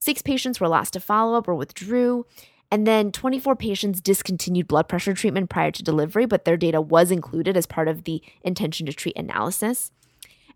Six 0.06 0.22
patients 0.22 0.60
were 0.60 0.68
lost 0.68 0.92
to 0.92 1.00
follow 1.00 1.36
up 1.36 1.48
or 1.48 1.56
withdrew. 1.56 2.26
And 2.70 2.86
then 2.86 3.10
24 3.10 3.56
patients 3.56 4.00
discontinued 4.00 4.68
blood 4.68 4.86
pressure 4.86 5.14
treatment 5.14 5.50
prior 5.50 5.72
to 5.72 5.82
delivery, 5.82 6.26
but 6.26 6.44
their 6.44 6.56
data 6.56 6.80
was 6.80 7.10
included 7.10 7.56
as 7.56 7.66
part 7.66 7.88
of 7.88 8.04
the 8.04 8.22
intention 8.42 8.86
to 8.86 8.92
treat 8.92 9.16
analysis. 9.16 9.90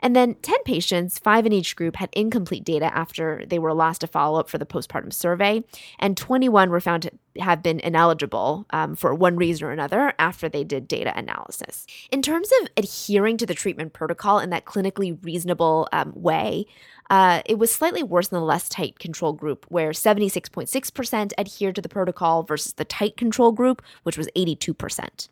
And 0.02 0.16
then 0.16 0.34
10 0.34 0.62
patients, 0.64 1.18
five 1.18 1.46
in 1.46 1.52
each 1.52 1.76
group, 1.76 1.96
had 1.96 2.10
incomplete 2.12 2.64
data 2.64 2.94
after 2.96 3.44
they 3.46 3.58
were 3.58 3.74
lost 3.74 4.00
to 4.00 4.06
follow 4.06 4.38
up 4.38 4.48
for 4.48 4.58
the 4.58 4.66
postpartum 4.66 5.12
survey. 5.12 5.62
And 5.98 6.16
21 6.16 6.70
were 6.70 6.80
found 6.80 7.02
to 7.04 7.12
have 7.40 7.62
been 7.62 7.80
ineligible 7.80 8.66
um, 8.70 8.96
for 8.96 9.14
one 9.14 9.36
reason 9.36 9.66
or 9.66 9.70
another 9.70 10.12
after 10.18 10.48
they 10.48 10.64
did 10.64 10.88
data 10.88 11.16
analysis. 11.16 11.86
In 12.10 12.22
terms 12.22 12.50
of 12.60 12.68
adhering 12.76 13.36
to 13.36 13.46
the 13.46 13.54
treatment 13.54 13.92
protocol 13.92 14.38
in 14.38 14.50
that 14.50 14.64
clinically 14.64 15.18
reasonable 15.24 15.88
um, 15.92 16.12
way, 16.14 16.66
uh, 17.08 17.42
it 17.44 17.58
was 17.58 17.72
slightly 17.72 18.02
worse 18.02 18.28
in 18.28 18.36
the 18.36 18.44
less 18.44 18.68
tight 18.68 18.98
control 18.98 19.32
group, 19.32 19.66
where 19.68 19.90
76.6% 19.90 21.32
adhered 21.36 21.74
to 21.74 21.82
the 21.82 21.88
protocol 21.88 22.42
versus 22.42 22.72
the 22.74 22.84
tight 22.84 23.16
control 23.16 23.52
group, 23.52 23.82
which 24.04 24.16
was 24.16 24.28
82%. 24.36 25.28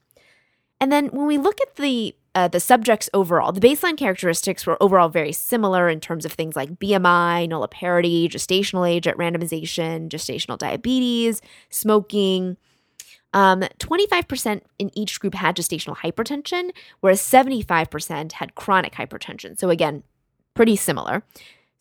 And 0.81 0.93
then 0.93 1.07
when 1.09 1.27
we 1.27 1.39
look 1.39 1.61
at 1.61 1.77
the 1.77 2.15
uh, 2.39 2.47
the 2.47 2.61
subjects 2.61 3.11
overall, 3.13 3.51
the 3.51 3.61
baseline 3.61 3.97
characteristics 3.97 4.65
were 4.65 4.81
overall 4.81 5.09
very 5.09 5.33
similar 5.33 5.89
in 5.89 5.99
terms 5.99 6.25
of 6.25 6.31
things 6.31 6.55
like 6.55 6.79
BMI, 6.79 7.49
nulliparity, 7.49 8.29
gestational 8.29 8.89
age 8.89 9.09
at 9.09 9.17
randomization, 9.17 10.09
gestational 10.09 10.57
diabetes, 10.57 11.43
smoking, 11.71 12.57
Um, 13.35 13.61
25% 13.81 14.63
in 14.79 14.91
each 14.97 15.19
group 15.21 15.35
had 15.35 15.57
gestational 15.57 15.97
hypertension, 15.97 16.71
whereas 17.01 17.21
75% 17.21 18.33
had 18.33 18.55
chronic 18.55 18.95
hypertension. 18.95 19.59
So, 19.59 19.69
again, 19.69 20.05
pretty 20.55 20.77
similar. 20.77 21.25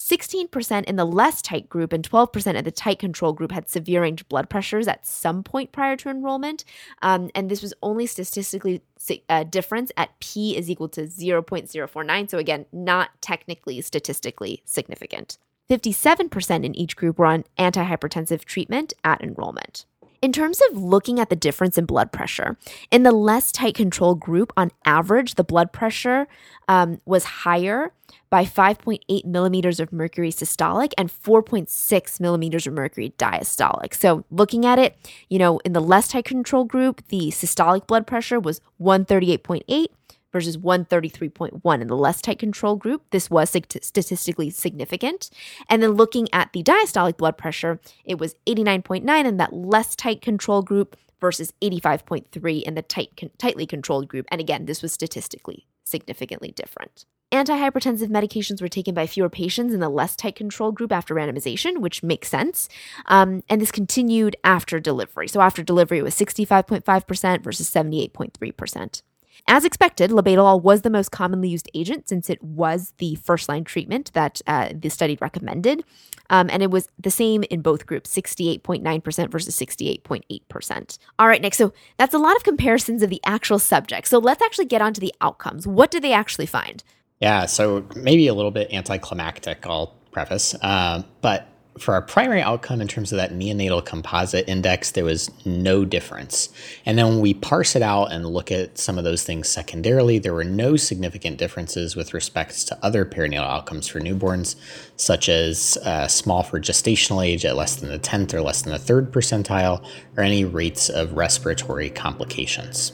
16% 0.08 0.86
in 0.86 0.96
the 0.96 1.06
less 1.06 1.42
tight 1.42 1.68
group 1.68 1.92
and 1.92 2.10
12% 2.10 2.56
in 2.56 2.64
the 2.64 2.72
tight 2.72 2.98
control 2.98 3.34
group 3.34 3.52
had 3.52 3.68
severe 3.68 4.02
range 4.04 4.28
blood 4.30 4.50
pressures 4.50 4.88
at 4.88 5.06
some 5.06 5.44
point 5.44 5.74
prior 5.74 5.98
to 5.98 6.10
enrollment. 6.10 6.64
Um, 7.02 7.30
and 7.36 7.50
this 7.50 7.62
was 7.62 7.74
only 7.84 8.08
statistically 8.08 8.82
uh, 9.28 9.44
difference 9.44 9.92
at 9.98 10.18
p 10.20 10.56
is 10.56 10.70
equal 10.70 10.88
to 10.90 11.02
0.049. 11.02 12.30
So, 12.30 12.38
again, 12.38 12.66
not 12.72 13.22
technically 13.22 13.82
statistically 13.82 14.62
significant. 14.66 15.38
57% 15.70 16.64
in 16.64 16.74
each 16.76 16.96
group 16.96 17.20
were 17.20 17.26
on 17.26 17.44
antihypertensive 17.60 18.46
treatment 18.46 18.94
at 19.04 19.22
enrollment. 19.22 19.86
In 20.22 20.32
terms 20.32 20.62
of 20.70 20.78
looking 20.78 21.20
at 21.20 21.30
the 21.30 21.36
difference 21.36 21.78
in 21.78 21.86
blood 21.86 22.12
pressure, 22.12 22.58
in 22.90 23.04
the 23.04 23.12
less 23.12 23.52
tight 23.52 23.76
control 23.76 24.16
group, 24.16 24.52
on 24.58 24.72
average, 24.86 25.36
the 25.36 25.44
blood 25.44 25.72
pressure 25.72 26.28
um, 26.68 27.00
was 27.06 27.24
higher 27.24 27.92
by 28.30 28.44
5.8 28.44 29.26
millimeters 29.26 29.80
of 29.80 29.94
mercury 29.94 30.32
systolic 30.32 30.94
and 30.98 31.10
4.6 31.10 32.20
millimeters 32.20 32.66
of 32.66 32.74
mercury 32.74 33.14
diastolic. 33.18 33.94
So, 33.94 34.26
looking 34.32 34.66
at 34.66 34.80
it, 34.80 34.98
you 35.30 35.40
know, 35.40 35.60
in 35.60 35.74
the 35.74 35.82
less 35.82 36.08
tight 36.08 36.26
control 36.26 36.64
group, 36.64 37.08
the 37.10 37.30
systolic 37.30 37.88
blood 37.88 38.08
pressure 38.08 38.40
was 38.40 38.60
138.8 38.82 39.88
versus 40.32 40.58
133.1 40.58 41.82
in 41.82 41.88
the 41.88 41.96
less 41.96 42.22
tight 42.22 42.40
control 42.40 42.76
group. 42.76 43.04
This 43.12 43.30
was 43.30 43.50
statistically 43.50 44.50
significant. 44.50 45.30
And 45.70 45.82
then 45.82 45.92
looking 45.92 46.28
at 46.34 46.54
the 46.54 46.64
diastolic 46.64 47.18
blood 47.18 47.38
pressure, 47.38 47.80
it 48.06 48.20
was 48.20 48.36
89.9 48.46 49.26
in 49.26 49.38
that 49.38 49.54
less 49.54 49.96
tight 49.96 50.22
control 50.22 50.62
group 50.62 50.98
versus 51.20 51.54
85.3 51.62 52.64
in 52.64 52.76
the 52.76 52.82
tight, 52.82 53.10
tightly 53.38 53.66
controlled 53.66 54.08
group. 54.08 54.26
And 54.32 54.40
again, 54.40 54.66
this 54.66 54.82
was 54.82 54.94
statistically 54.94 55.66
significantly 55.84 56.52
different. 56.52 57.06
Antihypertensive 57.32 58.08
medications 58.08 58.62
were 58.62 58.70
taken 58.70 58.94
by 58.94 59.06
fewer 59.06 59.30
patients 59.30 59.74
in 59.74 59.82
the 59.82 59.90
less 59.90 60.16
tight 60.16 60.36
control 60.36 60.72
group 60.72 60.94
after 60.94 61.14
randomization, 61.14 61.80
which 61.80 62.02
makes 62.02 62.30
sense. 62.30 62.70
Um, 63.08 63.44
and 63.50 63.60
this 63.60 63.72
continued 63.72 64.38
after 64.46 64.80
delivery. 64.80 65.28
So 65.28 65.42
after 65.42 65.62
delivery, 65.62 65.98
it 65.98 66.04
was 66.04 66.16
65.5% 66.16 67.44
versus 67.44 67.70
78.3%. 67.70 69.02
As 69.50 69.64
expected, 69.64 70.12
labetalol 70.12 70.62
was 70.62 70.82
the 70.82 70.90
most 70.90 71.12
commonly 71.12 71.48
used 71.48 71.70
agent 71.74 72.10
since 72.10 72.30
it 72.30 72.44
was 72.44 72.94
the 72.98 73.16
first 73.16 73.48
line 73.48 73.64
treatment 73.64 74.12
that 74.14 74.42
uh, 74.46 74.70
the 74.76 74.90
study 74.90 75.18
recommended. 75.22 75.86
Um, 76.30 76.50
and 76.52 76.62
it 76.62 76.70
was 76.70 76.90
the 77.00 77.10
same 77.10 77.44
in 77.44 77.62
both 77.62 77.86
groups 77.86 78.14
68.9% 78.14 79.32
versus 79.32 79.58
68.8%. 79.58 80.98
All 81.18 81.28
right, 81.30 81.42
Nick, 81.42 81.54
so 81.54 81.72
that's 81.96 82.14
a 82.14 82.18
lot 82.18 82.36
of 82.36 82.44
comparisons 82.44 83.02
of 83.02 83.10
the 83.10 83.22
actual 83.26 83.58
subject. 83.58 84.10
So 84.10 84.18
let's 84.18 84.42
actually 84.42 84.66
get 84.66 84.82
on 84.82 84.94
to 84.94 85.00
the 85.00 85.14
outcomes. 85.22 85.66
What 85.66 85.92
did 85.92 86.04
they 86.04 86.12
actually 86.12 86.46
find? 86.46 86.84
Yeah, 87.22 87.46
so 87.46 87.86
maybe 87.96 88.28
a 88.28 88.34
little 88.34 88.52
bit 88.52 88.74
anticlimactic, 88.74 89.66
I'll 89.66 89.96
preface. 90.12 90.56
Uh, 90.62 91.04
but 91.22 91.48
for 91.80 91.94
our 91.94 92.02
primary 92.02 92.42
outcome 92.42 92.82
in 92.82 92.88
terms 92.88 93.12
of 93.12 93.18
that 93.18 93.32
neonatal 93.32 93.86
composite 93.86 94.48
index, 94.48 94.92
there 94.92 95.04
was 95.04 95.30
no 95.46 95.86
difference. 95.86 96.50
And 96.86 96.98
then 96.98 97.08
when 97.08 97.22
we 97.22 97.34
parse 97.34 97.76
it 97.76 97.82
out 97.82 98.12
and 98.12 98.26
look 98.26 98.52
at 98.52 98.78
some 98.78 98.98
of 98.98 99.04
those 99.04 99.24
things 99.24 99.48
secondarily, 99.48 100.20
there 100.20 100.34
were 100.34 100.44
no 100.44 100.76
significant 100.76 101.38
differences 101.38 101.96
with 101.96 102.14
respect 102.14 102.68
to 102.68 102.78
other 102.84 103.06
perinatal 103.06 103.50
outcomes 103.50 103.88
for 103.88 104.00
newborns, 104.00 104.56
such 104.96 105.30
as 105.30 105.78
uh, 105.84 106.08
small 106.08 106.44
for 106.44 106.60
gestational 106.60 107.26
age 107.26 107.46
at 107.46 107.56
less 107.56 107.76
than 107.76 107.90
the 107.90 108.00
10th 108.00 108.34
or 108.34 108.42
less 108.42 108.62
than 108.62 108.74
the 108.74 108.80
third 108.80 109.12
percentile, 109.12 109.86
or 110.16 110.24
any 110.24 110.46
rates 110.46 110.90
of 110.90 111.14
respiratory 111.14 111.90
complications. 111.90 112.94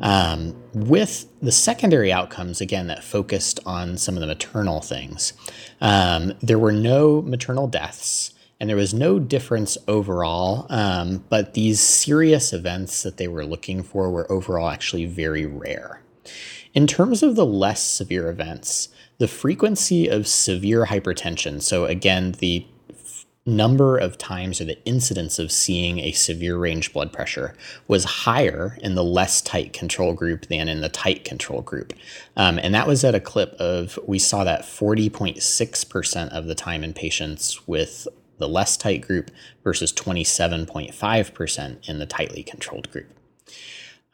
Um, 0.00 0.54
with 0.72 1.26
the 1.40 1.52
secondary 1.52 2.12
outcomes, 2.12 2.60
again, 2.60 2.86
that 2.86 3.02
focused 3.02 3.60
on 3.66 3.96
some 3.96 4.14
of 4.14 4.20
the 4.20 4.26
maternal 4.26 4.80
things, 4.80 5.32
um, 5.80 6.34
there 6.40 6.58
were 6.58 6.72
no 6.72 7.22
maternal 7.22 7.66
deaths 7.66 8.32
and 8.60 8.68
there 8.68 8.76
was 8.76 8.92
no 8.92 9.18
difference 9.18 9.78
overall. 9.86 10.66
Um, 10.68 11.24
but 11.28 11.54
these 11.54 11.80
serious 11.80 12.52
events 12.52 13.02
that 13.02 13.16
they 13.16 13.28
were 13.28 13.46
looking 13.46 13.82
for 13.82 14.10
were 14.10 14.30
overall 14.30 14.68
actually 14.68 15.06
very 15.06 15.46
rare. 15.46 16.02
In 16.74 16.86
terms 16.86 17.22
of 17.22 17.34
the 17.34 17.46
less 17.46 17.82
severe 17.82 18.28
events, 18.28 18.88
the 19.18 19.28
frequency 19.28 20.08
of 20.08 20.28
severe 20.28 20.86
hypertension, 20.86 21.62
so 21.62 21.86
again, 21.86 22.32
the 22.38 22.66
number 23.48 23.96
of 23.96 24.18
times 24.18 24.60
or 24.60 24.64
the 24.64 24.82
incidence 24.84 25.38
of 25.38 25.50
seeing 25.50 25.98
a 25.98 26.12
severe 26.12 26.56
range 26.56 26.92
blood 26.92 27.12
pressure 27.12 27.54
was 27.88 28.04
higher 28.04 28.78
in 28.82 28.94
the 28.94 29.02
less 29.02 29.40
tight 29.40 29.72
control 29.72 30.12
group 30.12 30.46
than 30.46 30.68
in 30.68 30.80
the 30.80 30.88
tight 30.88 31.24
control 31.24 31.62
group. 31.62 31.92
Um, 32.36 32.58
and 32.58 32.74
that 32.74 32.86
was 32.86 33.02
at 33.04 33.14
a 33.14 33.20
clip 33.20 33.54
of, 33.54 33.98
we 34.06 34.18
saw 34.18 34.44
that 34.44 34.62
40.6% 34.62 36.28
of 36.28 36.46
the 36.46 36.54
time 36.54 36.84
in 36.84 36.92
patients 36.92 37.66
with 37.66 38.06
the 38.38 38.48
less 38.48 38.76
tight 38.76 39.00
group 39.00 39.30
versus 39.64 39.92
27.5% 39.92 41.88
in 41.88 41.98
the 41.98 42.06
tightly 42.06 42.42
controlled 42.42 42.90
group. 42.90 43.08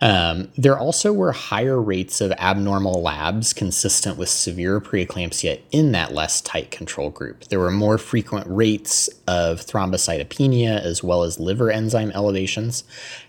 Um, 0.00 0.50
there 0.56 0.78
also 0.78 1.12
were 1.12 1.32
higher 1.32 1.80
rates 1.80 2.20
of 2.20 2.32
abnormal 2.32 3.00
labs 3.00 3.52
consistent 3.52 4.18
with 4.18 4.28
severe 4.28 4.80
preeclampsia 4.80 5.60
in 5.70 5.92
that 5.92 6.12
less 6.12 6.40
tight 6.40 6.70
control 6.70 7.10
group. 7.10 7.44
There 7.44 7.60
were 7.60 7.70
more 7.70 7.96
frequent 7.96 8.46
rates 8.48 9.08
of 9.26 9.64
thrombocytopenia 9.64 10.80
as 10.80 11.02
well 11.02 11.22
as 11.22 11.40
liver 11.40 11.70
enzyme 11.70 12.10
elevations. 12.10 12.84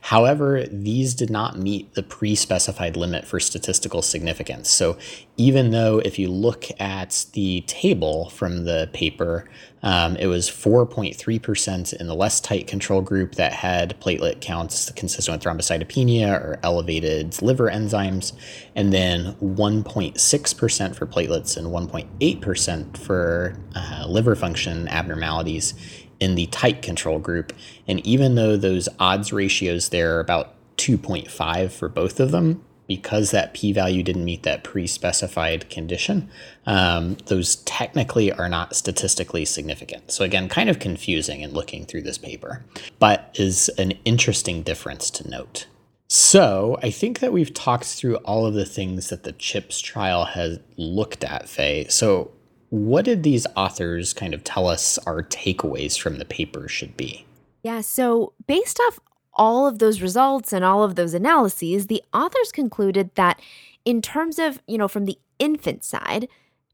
However, 0.06 0.68
these 0.72 1.16
did 1.16 1.32
not 1.32 1.58
meet 1.58 1.96
the 1.96 2.04
pre 2.04 2.36
specified 2.36 2.96
limit 2.96 3.26
for 3.26 3.40
statistical 3.40 4.04
significance. 4.04 4.70
So, 4.70 5.00
even 5.36 5.72
though 5.72 5.98
if 5.98 6.20
you 6.20 6.28
look 6.28 6.66
at 6.80 7.26
the 7.34 7.62
table 7.62 8.30
from 8.30 8.66
the 8.66 8.88
paper, 8.94 9.50
um, 9.82 10.16
it 10.18 10.28
was 10.28 10.48
4.3% 10.48 11.94
in 11.94 12.06
the 12.06 12.14
less 12.14 12.40
tight 12.40 12.68
control 12.68 13.02
group 13.02 13.34
that 13.36 13.54
had 13.54 14.00
platelet 14.00 14.42
counts 14.42 14.92
consistent 14.92 15.44
with 15.44 15.44
thrombocytopenia 15.44 16.40
or 16.40 16.60
elevated 16.62 17.42
liver 17.42 17.68
enzymes, 17.68 18.34
and 18.76 18.94
then 18.94 19.34
1.6% 19.42 20.96
for 20.96 21.08
platelets 21.08 21.58
and 21.58 21.68
1.8% 21.68 22.98
for 22.98 23.58
uh, 23.76 24.06
liver 24.08 24.36
function 24.36 24.88
abnormalities 24.88 25.74
in 26.20 26.36
the 26.36 26.48
tight 26.48 26.82
control 26.82 27.20
group. 27.20 27.54
And 27.88 28.06
even 28.06 28.36
though 28.36 28.58
those 28.58 28.90
odds 29.00 29.32
ratios 29.34 29.90
there 29.90 30.18
are 30.18 30.20
about 30.20 30.54
2.5 30.78 31.72
for 31.72 31.90
both 31.90 32.20
of 32.20 32.32
them, 32.32 32.64
because 32.88 33.32
that 33.32 33.54
p 33.54 33.72
value 33.72 34.04
didn't 34.04 34.26
meet 34.26 34.44
that 34.44 34.64
pre 34.64 34.88
specified 34.88 35.70
condition, 35.70 36.30
um, 36.66 37.18
those 37.26 37.58
technically 37.58 38.32
are 38.32 38.50
not 38.50 38.76
statistically 38.76 39.46
significant. 39.46 40.12
So, 40.12 40.24
again, 40.24 40.50
kind 40.50 40.70
of 40.70 40.80
confusing 40.80 41.42
in 41.42 41.52
looking 41.52 41.86
through 41.86 42.04
this 42.04 42.18
paper, 42.18 42.64
but 43.00 43.36
is 43.40 43.70
an 43.78 43.92
interesting 44.06 44.64
difference 44.64 45.10
to 45.12 45.30
note. 45.30 45.68
So, 46.08 46.78
I 46.84 46.92
think 46.92 47.20
that 47.20 47.34
we've 47.34 47.54
talked 47.54 47.86
through 47.86 48.18
all 48.18 48.46
of 48.46 48.54
the 48.54 48.66
things 48.66 49.10
that 49.10 49.24
the 49.24 49.34
CHIPS 49.34 49.82
trial 49.82 50.26
has 50.26 50.60
looked 50.78 51.24
at, 51.24 51.50
Faye. 51.50 51.88
So, 51.90 52.32
what 52.76 53.06
did 53.06 53.24
these 53.24 53.48
authors 53.56 54.14
kind 54.14 54.34
of 54.34 54.44
tell 54.44 54.68
us 54.68 54.98
our 55.08 55.24
takeaways 55.24 55.98
from 55.98 56.18
the 56.18 56.26
paper 56.26 56.68
should 56.68 56.98
be? 56.98 57.26
Yeah, 57.64 57.80
so 57.80 58.34
based 58.48 58.82
off 58.82 59.00
all 59.34 59.66
of 59.66 59.80
those 59.80 60.02
results 60.02 60.52
and 60.52 60.66
all 60.66 60.84
of 60.84 60.96
those 60.96 61.14
analyses, 61.14 61.88
the 61.88 62.04
authors 62.14 62.52
concluded 62.52 63.12
that 63.16 63.40
in 63.86 64.02
terms 64.02 64.40
of, 64.40 64.62
you 64.68 64.78
know, 64.78 64.90
from 64.90 65.06
the 65.06 65.18
infant 65.40 65.86
side, 65.86 66.28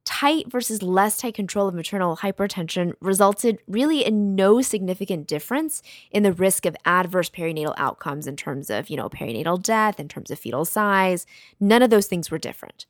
tight 0.03 0.51
versus 0.51 0.81
less 0.81 1.17
tight 1.17 1.35
control 1.35 1.67
of 1.67 1.75
maternal 1.75 2.17
hypertension 2.17 2.93
resulted 2.99 3.59
really 3.67 4.03
in 4.03 4.35
no 4.35 4.59
significant 4.59 5.27
difference 5.27 5.83
in 6.09 6.23
the 6.23 6.33
risk 6.33 6.65
of 6.65 6.75
adverse 6.83 7.29
perinatal 7.29 7.75
outcomes 7.77 8.25
in 8.25 8.35
terms 8.35 8.71
of, 8.71 8.89
you 8.89 8.97
know, 8.97 9.07
perinatal 9.07 9.61
death, 9.61 9.99
in 9.99 10.07
terms 10.07 10.31
of 10.31 10.39
fetal 10.39 10.65
size. 10.65 11.27
None 11.59 11.83
of 11.83 11.91
those 11.91 12.07
things 12.07 12.31
were 12.31 12.39
different. 12.39 12.87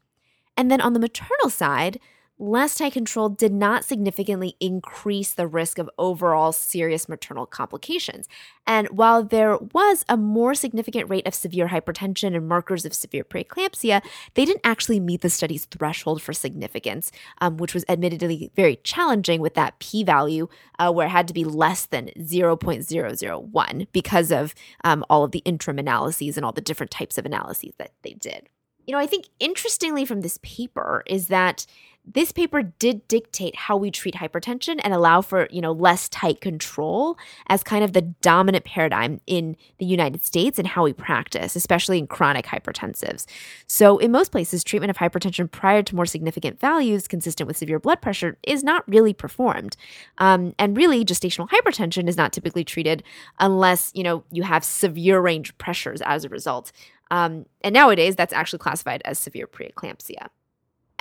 And 0.56 0.72
then 0.72 0.80
on 0.80 0.94
the 0.94 1.00
maternal 1.00 1.50
side, 1.50 2.00
less 2.42 2.76
tight 2.76 2.94
control 2.94 3.30
did 3.30 3.54
not 3.54 3.86
significantly 3.86 4.56
increase 4.60 5.34
the 5.34 5.46
risk 5.46 5.78
of 5.78 5.90
overall 6.00 6.52
serious 6.52 7.08
maternal 7.08 7.46
complications. 7.46 8.28
And 8.66 8.90
while 8.90 9.24
there 9.24 9.58
was 9.58 10.04
a 10.10 10.18
more 10.18 10.56
significant 10.56 11.08
rate 11.08 11.28
of 11.28 11.36
severe 11.36 11.68
hypertension 11.68 12.36
and 12.36 12.48
markers 12.48 12.84
of 12.84 12.96
severe 12.96 13.24
preeclampsia, 13.24 14.02
they 14.34 14.46
didn't 14.46 14.62
actually 14.64 15.00
meet 15.00 15.22
the 15.22 15.30
study's 15.30 15.66
threshold 15.66 16.22
for 16.22 16.34
significance, 16.34 17.12
um, 17.42 17.58
which 17.58 17.76
was 17.76 17.86
admittedly 17.88 18.52
very 18.56 18.78
challenging 18.78 19.40
with 19.40 19.54
that 19.54 19.78
p 19.78 20.04
value, 20.04 20.48
uh, 20.80 20.92
where 20.92 21.06
it 21.06 21.12
had 21.12 21.28
to 21.28 21.34
be 21.36 21.44
less 21.44 21.86
than 21.86 22.10
0.001 22.18 23.88
because 23.92 24.32
of 24.32 24.56
um, 24.84 25.06
all 25.12 25.24
of 25.24 25.32
the 25.32 25.44
interim 25.46 25.78
analyses 25.78 26.38
and 26.38 26.46
all 26.46 26.52
the 26.52 26.60
different 26.60 26.92
types 26.92 27.20
of 27.20 27.26
analyses 27.26 27.74
that 27.78 27.92
they 28.02 28.14
did. 28.14 28.50
You 28.88 28.94
know, 28.94 29.00
I 29.00 29.06
think 29.06 29.28
interestingly 29.40 30.06
from 30.06 30.22
this 30.22 30.40
paper 30.42 31.04
is 31.06 31.28
that 31.28 31.66
this 32.04 32.32
paper 32.32 32.64
did 32.64 33.08
dictate 33.08 33.56
how 33.56 33.78
we 33.78 33.92
treat 33.92 34.16
hypertension 34.16 34.80
and 34.84 34.94
allow 34.94 35.22
for, 35.22 35.48
you 35.52 35.62
know, 35.62 35.72
less 35.72 36.10
tight 36.10 36.42
control 36.42 37.18
as 37.48 37.64
kind 37.64 37.84
of 37.84 37.94
the 37.94 38.02
dominant 38.02 38.66
paradigm 38.66 39.22
in 39.28 39.56
the 39.78 39.86
United 39.86 40.24
States 40.24 40.58
and 40.58 40.68
how 40.68 40.84
we 40.84 40.94
practice, 40.94 41.56
especially 41.56 42.00
in 42.00 42.08
chronic 42.08 42.46
hypertensives. 42.46 43.26
So, 43.68 44.00
in 44.00 44.12
most 44.12 44.32
places, 44.32 44.64
treatment 44.64 44.90
of 44.90 44.98
hypertension 44.98 45.50
prior 45.50 45.84
to 45.84 45.96
more 45.96 46.08
significant 46.08 46.60
values 46.60 47.08
consistent 47.08 47.48
with 47.48 47.58
severe 47.58 47.80
blood 47.80 48.02
pressure 48.02 48.38
is 48.44 48.64
not 48.64 48.88
really 48.88 49.14
performed. 49.14 49.78
Um, 50.18 50.56
and 50.58 50.76
really, 50.76 51.06
gestational 51.06 51.50
hypertension 51.50 52.08
is 52.10 52.18
not 52.18 52.34
typically 52.34 52.64
treated 52.64 53.04
unless, 53.40 53.92
you 53.94 54.04
know, 54.04 54.24
you 54.32 54.44
have 54.44 54.64
severe 54.64 55.22
range 55.22 55.56
pressures 55.60 56.02
as 56.02 56.26
a 56.26 56.30
result. 56.30 56.72
Um, 57.12 57.46
and 57.62 57.74
nowadays, 57.74 58.16
that's 58.16 58.34
actually 58.34 58.60
classified 58.60 59.02
as 59.06 59.20
severe 59.20 59.46
preeclampsia. 59.46 60.30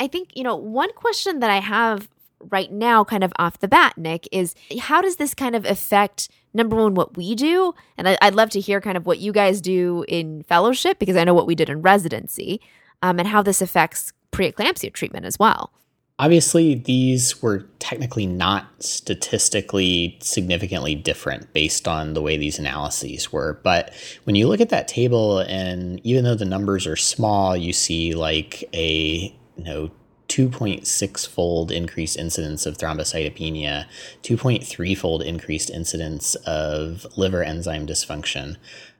I 0.00 0.06
think, 0.06 0.30
you 0.34 0.42
know, 0.42 0.56
one 0.56 0.92
question 0.94 1.40
that 1.40 1.50
I 1.50 1.60
have 1.60 2.08
right 2.48 2.72
now, 2.72 3.04
kind 3.04 3.22
of 3.22 3.34
off 3.38 3.58
the 3.58 3.68
bat, 3.68 3.98
Nick, 3.98 4.26
is 4.32 4.54
how 4.80 5.02
does 5.02 5.16
this 5.16 5.34
kind 5.34 5.54
of 5.54 5.66
affect 5.66 6.30
number 6.54 6.74
one, 6.74 6.94
what 6.94 7.18
we 7.18 7.34
do? 7.34 7.74
And 7.98 8.08
I, 8.08 8.16
would 8.22 8.34
love 8.34 8.48
to 8.50 8.60
hear 8.60 8.80
kind 8.80 8.96
of 8.96 9.04
what 9.04 9.18
you 9.18 9.30
guys 9.30 9.60
do 9.60 10.06
in 10.08 10.42
fellowship 10.44 10.98
because 10.98 11.16
I 11.16 11.24
know 11.24 11.34
what 11.34 11.46
we 11.46 11.54
did 11.54 11.68
in 11.68 11.82
residency 11.82 12.62
um, 13.02 13.18
and 13.18 13.28
how 13.28 13.42
this 13.42 13.60
affects 13.60 14.14
preeclampsia 14.32 14.92
treatment 14.94 15.26
as 15.26 15.38
well. 15.38 15.70
Obviously, 16.18 16.74
these 16.74 17.42
were 17.42 17.66
technically 17.78 18.26
not 18.26 18.66
statistically 18.82 20.18
significantly 20.22 20.94
different 20.94 21.52
based 21.52 21.86
on 21.86 22.14
the 22.14 22.22
way 22.22 22.38
these 22.38 22.58
analyses 22.58 23.32
were. 23.32 23.60
But 23.62 23.92
when 24.24 24.34
you 24.36 24.48
look 24.48 24.60
at 24.60 24.68
that 24.70 24.88
table, 24.88 25.40
and 25.40 26.00
even 26.04 26.24
though 26.24 26.34
the 26.34 26.44
numbers 26.46 26.86
are 26.86 26.96
small, 26.96 27.54
you 27.54 27.72
see 27.74 28.14
like 28.14 28.64
a 28.74 29.34
you 29.60 29.64
know 29.64 29.90
2.6 30.28 31.28
fold 31.28 31.72
increased 31.72 32.16
incidence 32.16 32.64
of 32.64 32.78
thrombocytopenia, 32.78 33.84
2.3 34.22 34.96
fold 34.96 35.22
increased 35.22 35.70
incidence 35.70 36.36
of 36.46 37.04
liver 37.16 37.42
enzyme 37.42 37.84
dysfunction, 37.84 38.56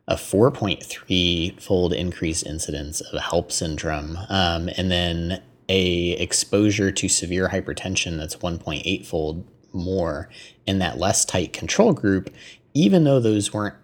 a 0.09 0.17
4.3 0.17 1.61
fold 1.61 1.93
increased 1.93 2.45
incidence 2.45 3.01
of 3.01 3.21
HELLP 3.21 3.53
syndrome, 3.53 4.19
um, 4.29 4.69
and 4.77 4.91
then 4.91 5.41
a 5.69 6.11
exposure 6.21 6.91
to 6.91 7.09
severe 7.09 7.49
hypertension 7.49 8.19
that's 8.19 8.37
1.8 8.37 9.07
fold 9.07 9.47
more 9.73 10.29
in 10.67 10.81
that 10.81 10.99
less 10.99 11.25
tight 11.25 11.53
control 11.53 11.93
group, 11.93 12.29
even 12.75 13.05
though 13.05 13.21
those 13.21 13.53
weren't 13.53 13.77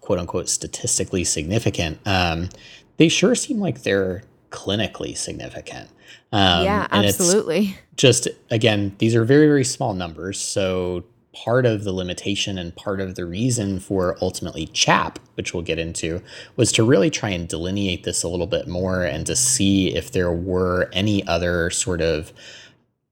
quote 0.00 0.18
unquote 0.18 0.48
statistically 0.48 1.22
significant, 1.22 2.00
um, 2.06 2.48
they 2.96 3.08
sure 3.08 3.36
seem 3.36 3.60
like 3.60 3.82
they're 3.82 4.24
clinically 4.50 5.16
significant. 5.16 5.88
Um, 6.32 6.64
yeah, 6.64 6.86
absolutely. 6.90 7.76
Just 7.96 8.28
again, 8.50 8.94
these 8.98 9.14
are 9.14 9.24
very, 9.24 9.46
very 9.46 9.64
small 9.64 9.94
numbers. 9.94 10.40
So 10.40 11.04
part 11.44 11.66
of 11.66 11.84
the 11.84 11.92
limitation 11.92 12.58
and 12.58 12.74
part 12.74 13.00
of 13.00 13.14
the 13.14 13.24
reason 13.24 13.78
for 13.78 14.16
ultimately 14.20 14.66
CHAP, 14.66 15.18
which 15.34 15.54
we'll 15.54 15.62
get 15.62 15.78
into, 15.78 16.20
was 16.56 16.72
to 16.72 16.82
really 16.82 17.10
try 17.10 17.30
and 17.30 17.48
delineate 17.48 18.04
this 18.04 18.22
a 18.22 18.28
little 18.28 18.46
bit 18.46 18.66
more 18.66 19.04
and 19.04 19.24
to 19.26 19.36
see 19.36 19.94
if 19.94 20.10
there 20.10 20.32
were 20.32 20.90
any 20.92 21.26
other 21.26 21.70
sort 21.70 22.00
of 22.00 22.32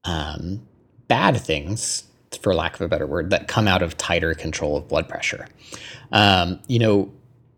um, 0.03 0.67
bad 1.07 1.37
things, 1.37 2.03
for 2.41 2.53
lack 2.53 2.75
of 2.75 2.81
a 2.81 2.87
better 2.87 3.07
word, 3.07 3.29
that 3.29 3.47
come 3.47 3.67
out 3.67 3.81
of 3.81 3.97
tighter 3.97 4.33
control 4.33 4.75
of 4.75 4.87
blood 4.87 5.07
pressure. 5.07 5.47
Um, 6.11 6.59
you 6.67 6.79
know, 6.79 7.13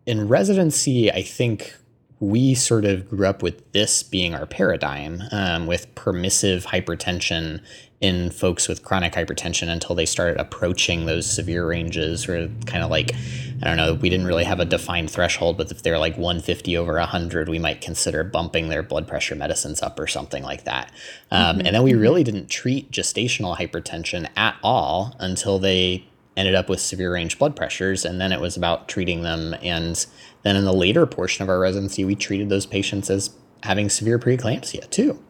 in 0.06 0.28
residency, 0.28 1.12
I 1.12 1.23
think 1.23 1.75
we 2.19 2.53
sort 2.53 2.86
of 2.86 3.10
grew 3.10 3.25
up 3.25 3.41
with 3.41 3.71
this 3.71 4.03
being 4.03 4.36
our 4.36 4.45
paradigm 4.45 5.21
um, 5.32 5.67
with 5.67 5.93
permissive 5.95 6.65
hypertension 6.65 7.62
in 8.01 8.29
folks 8.29 8.69
with 8.69 8.84
chronic 8.84 9.13
hypertension 9.13 9.67
until 9.67 9.93
they 9.93 10.05
started 10.05 10.39
approaching 10.39 11.05
those 11.05 11.29
severe 11.29 11.67
ranges 11.67 12.27
where 12.27 12.47
kind 12.65 12.82
of 12.82 12.89
like 12.89 13.13
i 13.62 13.65
don't 13.65 13.75
know 13.75 13.93
we 13.93 14.10
didn't 14.10 14.25
really 14.25 14.45
have 14.45 14.62
a 14.62 14.65
defined 14.65 15.12
threshold 15.12 15.58
but 15.58 15.69
if 15.69 15.84
they're 15.84 15.99
like 15.99 16.17
150 16.17 16.77
over 16.77 16.93
100 16.93 17.49
we 17.49 17.60
might 17.60 17.82
consider 17.82 18.23
bumping 18.23 18.69
their 18.69 18.82
blood 18.82 19.05
pressure 19.05 19.36
medicines 19.36 19.82
up 19.82 19.99
or 19.99 20.08
something 20.08 20.43
like 20.43 20.63
that 20.63 20.91
um, 21.32 21.58
mm-hmm. 21.58 21.67
and 21.67 21.75
then 21.75 21.84
we 21.84 21.91
mm-hmm. 21.91 22.01
really 22.01 22.23
didn't 22.23 22.49
treat 22.49 22.89
gestational 22.89 23.58
hypertension 23.58 24.29
at 24.38 24.55
all 24.63 25.15
until 25.19 25.60
they 25.60 26.05
ended 26.39 26.56
up 26.56 26.69
with 26.69 26.80
severe 26.80 27.13
range 27.13 27.38
blood 27.38 27.54
pressures 27.54 28.06
and 28.06 28.19
then 28.21 28.32
it 28.32 28.39
was 28.39 28.56
about 28.56 28.88
treating 28.88 29.23
them 29.23 29.54
and 29.62 30.06
then 30.43 30.56
in 30.56 30.63
the 30.63 30.73
later 30.73 31.06
portion 31.06 31.43
of 31.43 31.49
our 31.49 31.60
residency, 31.60 32.06
we 32.06 32.15
treated 32.15 32.49
those 32.49 32.65
patients 32.65 33.10
as 33.10 33.32
having 33.63 33.89
severe 33.89 34.17
preeclampsia 34.17 34.89
too. 34.89 35.21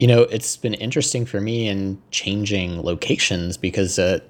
You 0.00 0.08
know, 0.08 0.22
it's 0.22 0.56
been 0.56 0.74
interesting 0.74 1.24
for 1.24 1.40
me 1.40 1.68
in 1.68 2.00
changing 2.10 2.82
locations 2.82 3.56
because 3.56 3.98
at 3.98 4.24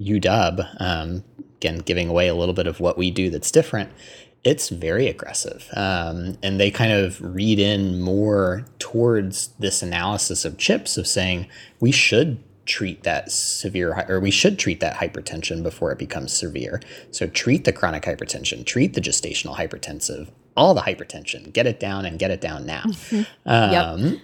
UW, 0.00 0.82
um, 0.82 1.24
again, 1.56 1.78
giving 1.78 2.08
away 2.08 2.28
a 2.28 2.34
little 2.34 2.54
bit 2.54 2.66
of 2.66 2.80
what 2.80 2.98
we 2.98 3.10
do 3.10 3.30
that's 3.30 3.50
different, 3.50 3.90
it's 4.44 4.68
very 4.70 5.06
aggressive. 5.08 5.68
Um, 5.74 6.38
and 6.42 6.58
they 6.58 6.70
kind 6.70 6.92
of 6.92 7.20
read 7.20 7.58
in 7.58 8.00
more 8.00 8.66
towards 8.78 9.48
this 9.58 9.82
analysis 9.82 10.44
of 10.44 10.58
chips 10.58 10.96
of 10.96 11.06
saying 11.06 11.46
we 11.80 11.92
should 11.92 12.42
treat 12.66 13.02
that 13.02 13.30
severe 13.30 14.04
or 14.08 14.20
we 14.20 14.30
should 14.30 14.58
treat 14.58 14.80
that 14.80 14.96
hypertension 14.96 15.62
before 15.62 15.92
it 15.92 15.98
becomes 15.98 16.32
severe. 16.32 16.80
So 17.10 17.26
treat 17.26 17.64
the 17.64 17.72
chronic 17.72 18.04
hypertension, 18.04 18.64
treat 18.64 18.94
the 18.94 19.00
gestational 19.00 19.56
hypertensive, 19.56 20.28
all 20.56 20.74
the 20.74 20.82
hypertension, 20.82 21.52
get 21.52 21.66
it 21.66 21.80
down 21.80 22.04
and 22.04 22.18
get 22.18 22.30
it 22.30 22.40
down 22.40 22.66
now. 22.66 22.84
um, 23.46 24.00
yep. 24.00 24.20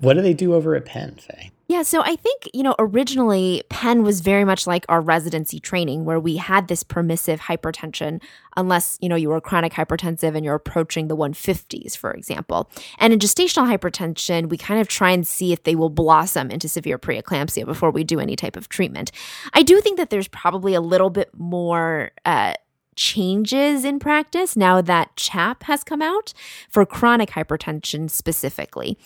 What 0.00 0.14
do 0.14 0.22
they 0.22 0.34
do 0.34 0.54
over 0.54 0.74
at 0.74 0.84
Penn, 0.84 1.16
Faye? 1.16 1.50
Yeah, 1.66 1.82
so 1.82 2.02
I 2.02 2.14
think, 2.16 2.50
you 2.52 2.62
know, 2.62 2.74
originally 2.78 3.62
Penn 3.70 4.02
was 4.02 4.20
very 4.20 4.44
much 4.44 4.66
like 4.66 4.84
our 4.90 5.00
residency 5.00 5.58
training 5.58 6.04
where 6.04 6.20
we 6.20 6.36
had 6.36 6.68
this 6.68 6.82
permissive 6.82 7.40
hypertension, 7.40 8.22
unless, 8.54 8.98
you 9.00 9.08
know, 9.08 9.16
you 9.16 9.30
were 9.30 9.40
chronic 9.40 9.72
hypertensive 9.72 10.34
and 10.34 10.44
you're 10.44 10.54
approaching 10.54 11.08
the 11.08 11.16
150s, 11.16 11.96
for 11.96 12.12
example. 12.12 12.70
And 12.98 13.14
in 13.14 13.18
gestational 13.18 13.66
hypertension, 13.66 14.50
we 14.50 14.58
kind 14.58 14.78
of 14.78 14.88
try 14.88 15.10
and 15.10 15.26
see 15.26 15.54
if 15.54 15.62
they 15.62 15.74
will 15.74 15.88
blossom 15.88 16.50
into 16.50 16.68
severe 16.68 16.98
preeclampsia 16.98 17.64
before 17.64 17.90
we 17.90 18.04
do 18.04 18.20
any 18.20 18.36
type 18.36 18.56
of 18.56 18.68
treatment. 18.68 19.10
I 19.54 19.62
do 19.62 19.80
think 19.80 19.96
that 19.96 20.10
there's 20.10 20.28
probably 20.28 20.74
a 20.74 20.82
little 20.82 21.10
bit 21.10 21.30
more 21.34 22.10
uh, 22.26 22.54
changes 22.96 23.84
in 23.84 23.98
practice 23.98 24.56
now 24.56 24.80
that 24.80 25.14
CHAP 25.16 25.64
has 25.64 25.84
come 25.84 26.02
out 26.02 26.32
for 26.68 26.84
chronic 26.86 27.30
hypertension 27.30 28.10
specifically. 28.10 28.98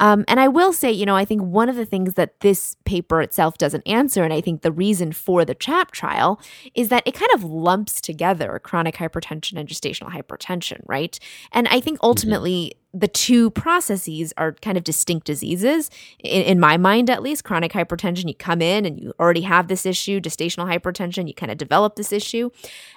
Um, 0.00 0.24
and 0.28 0.40
I 0.40 0.48
will 0.48 0.72
say, 0.72 0.90
you 0.90 1.06
know, 1.06 1.16
I 1.16 1.24
think 1.24 1.42
one 1.42 1.68
of 1.68 1.76
the 1.76 1.86
things 1.86 2.14
that 2.14 2.40
this 2.40 2.76
paper 2.84 3.20
itself 3.20 3.58
doesn't 3.58 3.86
answer, 3.86 4.24
and 4.24 4.32
I 4.32 4.40
think 4.40 4.62
the 4.62 4.72
reason 4.72 5.12
for 5.12 5.44
the 5.44 5.54
CHAP 5.54 5.92
trial 5.92 6.40
is 6.74 6.88
that 6.88 7.02
it 7.06 7.14
kind 7.14 7.30
of 7.34 7.44
lumps 7.44 8.00
together 8.00 8.60
chronic 8.62 8.96
hypertension 8.96 9.58
and 9.58 9.68
gestational 9.68 10.10
hypertension, 10.10 10.80
right? 10.86 11.18
And 11.52 11.68
I 11.68 11.80
think 11.80 11.98
mm-hmm. 11.98 12.06
ultimately, 12.06 12.72
mm-hmm 12.74 12.81
the 12.94 13.08
two 13.08 13.50
processes 13.50 14.32
are 14.36 14.52
kind 14.52 14.76
of 14.76 14.84
distinct 14.84 15.26
diseases 15.26 15.90
in, 16.18 16.42
in, 16.42 16.60
my 16.60 16.76
mind 16.76 17.08
at 17.08 17.22
least 17.22 17.44
chronic 17.44 17.72
hypertension 17.72 18.28
you 18.28 18.34
come 18.34 18.60
in 18.60 18.84
and 18.84 19.00
you 19.00 19.12
already 19.18 19.40
have 19.40 19.68
this 19.68 19.86
issue 19.86 20.20
gestational 20.20 20.70
hypertension 20.70 21.26
you 21.26 21.34
kind 21.34 21.50
of 21.50 21.58
develop 21.58 21.96
this 21.96 22.12
issue 22.12 22.50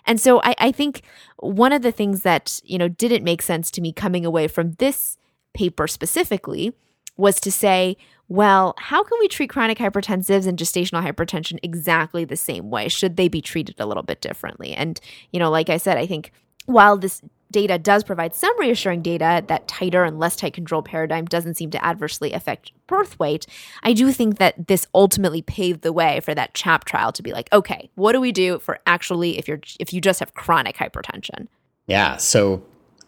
and 0.05 0.19
so 0.19 0.41
I, 0.43 0.55
I 0.59 0.71
think 0.71 1.01
one 1.37 1.71
of 1.71 1.81
the 1.81 1.91
things 1.91 2.21
that 2.23 2.59
you 2.63 2.77
know 2.77 2.87
didn't 2.87 3.23
make 3.23 3.41
sense 3.41 3.71
to 3.71 3.81
me 3.81 3.93
coming 3.93 4.25
away 4.25 4.47
from 4.47 4.73
this 4.73 5.17
paper 5.53 5.87
specifically 5.87 6.73
was 7.17 7.39
to 7.39 7.51
say 7.51 7.97
well, 8.27 8.73
how 8.79 9.03
can 9.03 9.19
we 9.19 9.27
treat 9.27 9.51
chronic 9.51 9.77
hypertensives 9.77 10.47
and 10.47 10.57
gestational 10.57 11.05
hypertension 11.05 11.59
exactly 11.61 12.25
the 12.25 12.35
same 12.35 12.71
way? 12.71 12.87
Should 12.87 13.17
they 13.17 13.27
be 13.27 13.41
treated 13.41 13.79
a 13.79 13.85
little 13.85 14.03
bit 14.03 14.21
differently? 14.21 14.73
And, 14.73 14.99
you 15.31 15.39
know, 15.39 15.51
like 15.51 15.69
I 15.69 15.77
said, 15.77 15.97
I 15.97 16.07
think 16.07 16.31
while 16.65 16.97
this 16.97 17.21
data 17.55 17.77
does 17.77 18.03
provide 18.03 18.35
some 18.35 18.59
reassuring 18.59 19.01
data 19.01 19.41
that 19.47 19.65
tighter 19.65 20.03
and 20.03 20.19
less 20.19 20.35
tight 20.35 20.53
control 20.53 20.81
paradigm 20.81 21.23
doesn't 21.23 21.55
seem 21.55 21.71
to 21.71 21.85
adversely 21.85 22.33
affect 22.33 22.73
birth 22.85 23.17
weight, 23.17 23.47
I 23.81 23.93
do 23.93 24.11
think 24.11 24.39
that 24.39 24.67
this 24.67 24.87
ultimately 24.93 25.41
paved 25.41 25.81
the 25.81 25.93
way 25.93 26.19
for 26.19 26.35
that 26.35 26.53
CHAP 26.53 26.83
trial 26.83 27.13
to 27.13 27.23
be 27.23 27.31
like, 27.31 27.47
okay, 27.53 27.89
what 27.95 28.11
do 28.11 28.19
we 28.19 28.33
do 28.33 28.59
for 28.59 28.79
actually 28.85 29.37
if 29.37 29.47
you're 29.47 29.61
if 29.79 29.93
you 29.93 30.01
just 30.01 30.19
have 30.19 30.33
chronic 30.33 30.75
hypertension? 30.75 31.47
Yeah, 31.87 32.17
so 32.17 32.61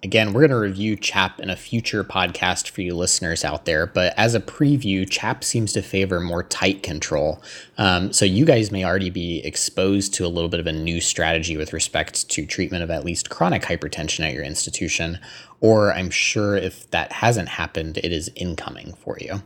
Again, 0.04 0.32
we're 0.32 0.42
going 0.42 0.52
to 0.52 0.60
review 0.60 0.96
CHAP 0.96 1.40
in 1.40 1.50
a 1.50 1.56
future 1.56 2.04
podcast 2.04 2.70
for 2.70 2.82
you 2.82 2.94
listeners 2.94 3.44
out 3.44 3.66
there, 3.66 3.88
but 3.88 4.14
as 4.16 4.36
a 4.36 4.40
preview, 4.40 5.10
CHAP 5.10 5.44
seems 5.44 5.74
to 5.74 5.82
favor 5.82 6.20
more 6.20 6.44
tight 6.44 6.84
control. 6.84 7.42
Um, 7.80 8.14
so 8.14 8.24
you 8.24 8.46
guys 8.46 8.72
may 8.72 8.86
already 8.86 9.10
be 9.10 9.40
exposed 9.44 10.14
to 10.16 10.26
a 10.26 10.30
little 10.30 10.50
bit 10.50 10.60
of 10.60 10.68
a 10.68 10.72
new 10.72 11.02
strategy 11.02 11.58
with 11.58 11.74
respect 11.74 12.30
to 12.30 12.46
treatment 12.46 12.84
of 12.84 12.92
at 12.92 13.06
least 13.06 13.32
chronic 13.32 13.64
hypertension 13.64 14.26
at 14.26 14.34
your 14.34 14.44
institution, 14.44 15.20
or 15.62 15.92
I'm 15.92 16.12
sure 16.12 16.56
if 16.56 16.90
that 16.92 17.12
hasn't 17.12 17.50
happened, 17.50 17.98
it 17.98 18.12
is 18.12 18.30
incoming 18.36 18.94
for 18.94 19.18
you. 19.20 19.42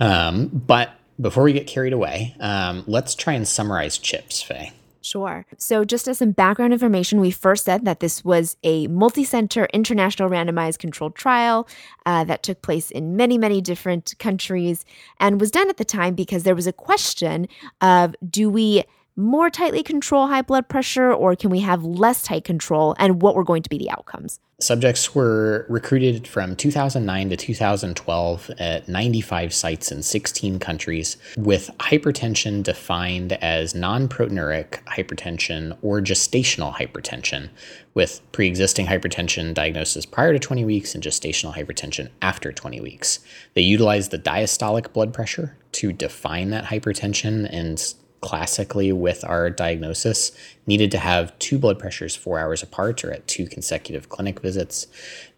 Um, 0.00 0.48
but 0.48 0.92
before 1.20 1.44
we 1.44 1.52
get 1.52 1.66
carried 1.66 1.92
away, 1.92 2.34
um, 2.40 2.82
let's 2.86 3.14
try 3.14 3.34
and 3.34 3.46
summarize 3.46 3.98
CHIPS, 3.98 4.40
Faye. 4.40 4.72
Sure. 5.06 5.46
So, 5.56 5.84
just 5.84 6.08
as 6.08 6.18
some 6.18 6.32
background 6.32 6.72
information, 6.72 7.20
we 7.20 7.30
first 7.30 7.64
said 7.64 7.84
that 7.84 8.00
this 8.00 8.24
was 8.24 8.56
a 8.64 8.88
multi 8.88 9.22
center 9.22 9.66
international 9.66 10.28
randomized 10.28 10.80
controlled 10.80 11.14
trial 11.14 11.68
uh, 12.06 12.24
that 12.24 12.42
took 12.42 12.60
place 12.60 12.90
in 12.90 13.14
many, 13.14 13.38
many 13.38 13.60
different 13.60 14.16
countries 14.18 14.84
and 15.20 15.40
was 15.40 15.52
done 15.52 15.68
at 15.70 15.76
the 15.76 15.84
time 15.84 16.16
because 16.16 16.42
there 16.42 16.56
was 16.56 16.66
a 16.66 16.72
question 16.72 17.46
of 17.80 18.16
do 18.28 18.50
we 18.50 18.82
more 19.16 19.48
tightly 19.48 19.82
control 19.82 20.26
high 20.26 20.42
blood 20.42 20.68
pressure 20.68 21.12
or 21.12 21.34
can 21.34 21.50
we 21.50 21.60
have 21.60 21.82
less 21.82 22.22
tight 22.22 22.44
control 22.44 22.94
and 22.98 23.22
what 23.22 23.34
were 23.34 23.44
going 23.44 23.62
to 23.62 23.70
be 23.70 23.78
the 23.78 23.90
outcomes? 23.90 24.38
Subjects 24.58 25.14
were 25.14 25.66
recruited 25.68 26.26
from 26.26 26.56
2009 26.56 27.28
to 27.28 27.36
2012 27.36 28.50
at 28.58 28.88
95 28.88 29.52
sites 29.52 29.92
in 29.92 30.02
16 30.02 30.58
countries 30.58 31.18
with 31.36 31.70
hypertension 31.78 32.62
defined 32.62 33.34
as 33.34 33.74
non 33.74 34.08
proteinuric 34.08 34.82
hypertension 34.84 35.76
or 35.82 36.00
gestational 36.00 36.74
hypertension, 36.74 37.50
with 37.92 38.22
pre 38.32 38.46
existing 38.46 38.86
hypertension 38.86 39.52
diagnosis 39.52 40.06
prior 40.06 40.32
to 40.32 40.38
20 40.38 40.64
weeks 40.64 40.94
and 40.94 41.04
gestational 41.04 41.54
hypertension 41.54 42.08
after 42.22 42.50
20 42.50 42.80
weeks. 42.80 43.20
They 43.52 43.60
utilized 43.60 44.10
the 44.10 44.18
diastolic 44.18 44.94
blood 44.94 45.12
pressure 45.12 45.58
to 45.72 45.92
define 45.92 46.48
that 46.48 46.64
hypertension 46.64 47.46
and 47.52 47.78
classically 48.26 48.90
with 48.90 49.24
our 49.24 49.48
diagnosis 49.48 50.32
needed 50.66 50.90
to 50.90 50.98
have 50.98 51.38
two 51.38 51.60
blood 51.60 51.78
pressures 51.78 52.16
four 52.16 52.40
hours 52.40 52.60
apart 52.60 53.04
or 53.04 53.12
at 53.12 53.24
two 53.28 53.46
consecutive 53.46 54.08
clinic 54.08 54.40
visits. 54.40 54.88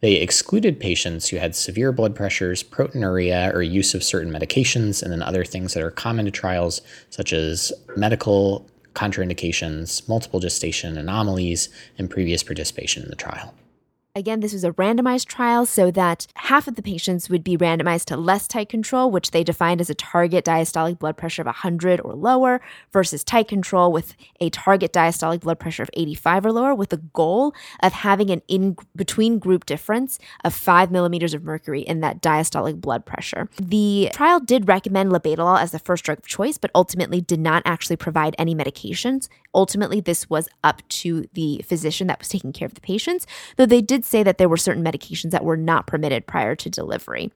They 0.01 0.15
excluded 0.15 0.81
patients 0.81 1.29
who 1.29 1.37
had 1.37 1.55
severe 1.55 1.93
blood 1.93 2.17
pressures, 2.17 2.63
proteinuria, 2.63 3.53
or 3.53 3.61
use 3.61 3.93
of 3.93 4.03
certain 4.03 4.33
medications, 4.33 5.03
and 5.03 5.13
then 5.13 5.21
other 5.21 5.45
things 5.45 5.75
that 5.75 5.83
are 5.83 5.91
common 5.91 6.25
to 6.25 6.31
trials, 6.31 6.81
such 7.11 7.35
as 7.35 7.75
medical 7.95 8.67
contraindications, 8.95 10.09
multiple 10.09 10.41
gestation 10.41 10.97
anomalies, 10.97 11.69
and 11.99 12.09
previous 12.09 12.43
participation 12.43 13.03
in 13.03 13.11
the 13.11 13.17
trial. 13.17 13.53
Again, 14.19 14.41
this 14.41 14.53
was 14.53 14.65
a 14.65 14.73
randomized 14.73 15.27
trial 15.27 15.65
so 15.65 15.93
that 15.93 16.27
half 16.35 16.67
of 16.67 16.75
the 16.75 16.83
patients 16.83 17.31
would 17.31 17.45
be 17.45 17.57
randomized 17.57 18.07
to 18.07 18.17
less 18.17 18.49
tight 18.49 18.69
control, 18.69 19.13
which 19.13 19.31
they 19.31 19.45
defined 19.45 19.81
as 19.81 19.91
a 19.91 19.95
target 19.95 20.45
diastolic 20.45 20.99
blood 20.99 21.17
pressure 21.17 21.43
of 21.43 21.47
100 21.47 22.01
or 22.01 22.15
lower, 22.15 22.61
versus 22.93 23.23
tight 23.23 23.47
control 23.47 23.93
with 23.93 24.17
a 24.41 24.51
target 24.51 24.93
diastolic 24.93 25.39
blood 25.39 25.61
pressure 25.61 25.85
of 25.85 25.91
85 25.93 26.47
or 26.47 26.53
lower, 26.53 26.75
with 26.75 26.89
the 26.89 26.97
goal 26.97 27.55
of 27.81 27.93
having 27.93 28.31
an 28.31 28.43
in 28.49 28.77
between 28.97 29.39
group 29.39 29.67
difference 29.67 30.19
of 30.43 30.53
5 30.53 30.91
millimeters 30.91 31.33
of 31.33 31.45
mercury 31.45 31.83
in 31.83 32.01
that 32.01 32.21
diastolic 32.21 32.81
blood 32.81 33.07
pressure. 33.07 33.49
The 33.63 34.11
trial 34.13 34.41
did 34.41 34.67
recommend 34.67 35.13
labetalol 35.13 35.61
as 35.61 35.71
the 35.71 35.79
first 35.79 36.03
drug 36.03 36.19
of 36.19 36.27
choice, 36.27 36.59
but 36.59 36.73
ultimately 36.75 37.21
did 37.21 37.39
not 37.39 37.63
actually 37.65 37.95
provide 37.95 38.35
any 38.37 38.53
medications. 38.53 39.29
Ultimately, 39.55 40.01
this 40.01 40.29
was 40.29 40.49
up 40.65 40.83
to 40.89 41.29
the 41.35 41.63
physician 41.65 42.09
that 42.09 42.19
was 42.19 42.29
taking 42.29 42.53
care 42.53 42.67
of 42.67 42.75
the 42.75 42.81
patients, 42.81 43.25
though 43.57 43.65
they 43.65 43.81
did 43.81 44.05
say 44.09 44.23
that 44.23 44.39
there 44.39 44.49
were 44.49 44.57
certain 44.57 44.85
medications 44.85 45.31
that 45.31 45.45
were 45.45 45.57
not 45.57 45.87
permitted 45.87 46.27
prior 46.27 46.55
to 46.57 46.71
delivery. 46.71 47.31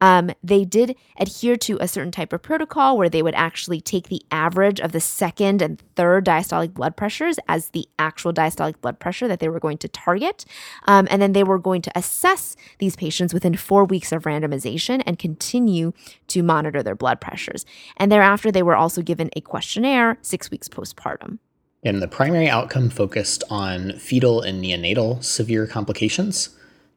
Um, 0.00 0.30
they 0.42 0.64
did 0.64 0.96
adhere 1.18 1.56
to 1.56 1.78
a 1.80 1.88
certain 1.88 2.12
type 2.12 2.32
of 2.32 2.42
protocol 2.42 2.98
where 2.98 3.08
they 3.08 3.22
would 3.22 3.34
actually 3.34 3.80
take 3.80 4.08
the 4.08 4.22
average 4.30 4.80
of 4.80 4.92
the 4.92 5.00
second 5.00 5.62
and 5.62 5.82
third 5.94 6.24
diastolic 6.24 6.74
blood 6.74 6.96
pressures 6.96 7.38
as 7.48 7.70
the 7.70 7.86
actual 7.98 8.32
diastolic 8.32 8.80
blood 8.80 8.98
pressure 8.98 9.28
that 9.28 9.40
they 9.40 9.48
were 9.48 9.60
going 9.60 9.78
to 9.78 9.88
target. 9.88 10.44
Um, 10.86 11.06
and 11.10 11.22
then 11.22 11.32
they 11.32 11.44
were 11.44 11.58
going 11.58 11.82
to 11.82 11.92
assess 11.94 12.56
these 12.78 12.96
patients 12.96 13.32
within 13.32 13.56
four 13.56 13.84
weeks 13.84 14.12
of 14.12 14.24
randomization 14.24 15.02
and 15.06 15.18
continue 15.18 15.92
to 16.28 16.42
monitor 16.42 16.82
their 16.82 16.94
blood 16.94 17.20
pressures. 17.20 17.64
And 17.96 18.10
thereafter, 18.10 18.50
they 18.50 18.62
were 18.62 18.76
also 18.76 19.02
given 19.02 19.30
a 19.36 19.40
questionnaire 19.40 20.18
six 20.22 20.50
weeks 20.50 20.68
postpartum. 20.68 21.38
And 21.86 22.02
the 22.02 22.08
primary 22.08 22.48
outcome 22.48 22.90
focused 22.90 23.44
on 23.48 23.92
fetal 23.92 24.40
and 24.40 24.60
neonatal 24.60 25.22
severe 25.22 25.68
complications. 25.68 26.48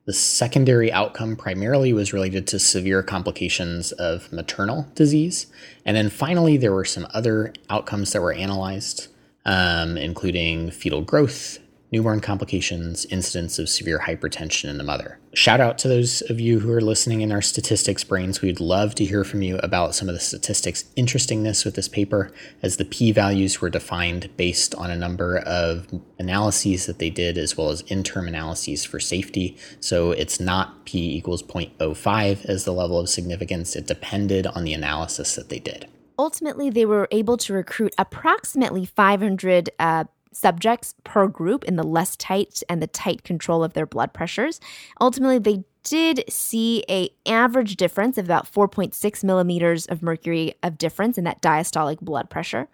The 0.05 0.13
secondary 0.13 0.91
outcome 0.91 1.35
primarily 1.35 1.93
was 1.93 2.11
related 2.11 2.47
to 2.47 2.57
severe 2.57 3.03
complications 3.03 3.91
of 3.91 4.33
maternal 4.33 4.87
disease. 4.95 5.45
And 5.85 5.95
then 5.95 6.09
finally, 6.09 6.57
there 6.57 6.73
were 6.73 6.85
some 6.85 7.05
other 7.13 7.53
outcomes 7.69 8.13
that 8.13 8.21
were 8.23 8.33
analyzed, 8.33 9.09
um, 9.45 9.95
including 9.95 10.71
fetal 10.71 11.03
growth, 11.03 11.59
newborn 11.91 12.19
complications, 12.19 13.05
incidence 13.05 13.57
of 13.57 13.67
severe 13.67 13.99
hypertension 13.99 14.69
in 14.69 14.77
the 14.77 14.83
mother. 14.83 15.19
Shout 15.33 15.59
out 15.59 15.77
to 15.79 15.87
those 15.87 16.21
of 16.29 16.39
you 16.39 16.59
who 16.59 16.71
are 16.71 16.81
listening 16.81 17.21
in 17.21 17.31
our 17.31 17.41
statistics 17.41 18.03
brains. 18.03 18.41
We'd 18.41 18.59
love 18.59 18.95
to 18.95 19.05
hear 19.05 19.23
from 19.23 19.41
you 19.41 19.57
about 19.59 19.95
some 19.95 20.09
of 20.09 20.15
the 20.15 20.19
statistics 20.19 20.85
interestingness 20.95 21.65
with 21.65 21.75
this 21.75 21.87
paper, 21.87 22.31
as 22.61 22.77
the 22.77 22.85
p 22.85 23.11
values 23.11 23.61
were 23.61 23.69
defined 23.69 24.29
based 24.37 24.75
on 24.75 24.91
a 24.91 24.95
number 24.95 25.37
of 25.37 25.87
analyses 26.17 26.85
that 26.85 26.99
they 26.99 27.09
did, 27.09 27.37
as 27.37 27.57
well 27.57 27.69
as 27.69 27.83
interim 27.87 28.27
analyses 28.27 28.85
for 28.85 28.99
safety. 28.99 29.57
So 29.79 30.11
it's 30.11 30.39
not 30.39 30.85
p 30.85 31.15
equals 31.15 31.43
0.05 31.43 32.45
as 32.45 32.65
the 32.65 32.73
level 32.73 32.99
of 32.99 33.09
significance, 33.09 33.75
it 33.75 33.87
depended 33.87 34.47
on 34.47 34.63
the 34.63 34.73
analysis 34.73 35.35
that 35.35 35.49
they 35.49 35.59
did. 35.59 35.87
Ultimately, 36.19 36.69
they 36.69 36.85
were 36.85 37.07
able 37.11 37.37
to 37.37 37.53
recruit 37.53 37.95
approximately 37.97 38.85
500 38.85 39.69
uh, 39.79 40.03
subjects 40.31 40.95
per 41.03 41.27
group 41.27 41.63
in 41.63 41.75
the 41.75 41.83
less 41.83 42.15
tight 42.15 42.61
and 42.69 42.81
the 42.81 42.87
tight 42.87 43.23
control 43.23 43.63
of 43.63 43.73
their 43.73 43.85
blood 43.85 44.13
pressures. 44.13 44.59
Ultimately, 45.01 45.39
they 45.39 45.63
did 45.83 46.23
see 46.29 46.83
a 46.89 47.09
average 47.25 47.75
difference 47.75 48.17
of 48.17 48.25
about 48.25 48.51
4.6 48.51 49.23
millimeters 49.23 49.85
of 49.87 50.03
mercury 50.03 50.53
of 50.61 50.77
difference 50.77 51.17
in 51.17 51.23
that 51.23 51.41
diastolic 51.41 51.99
blood 51.99 52.29
pressure. 52.29 52.67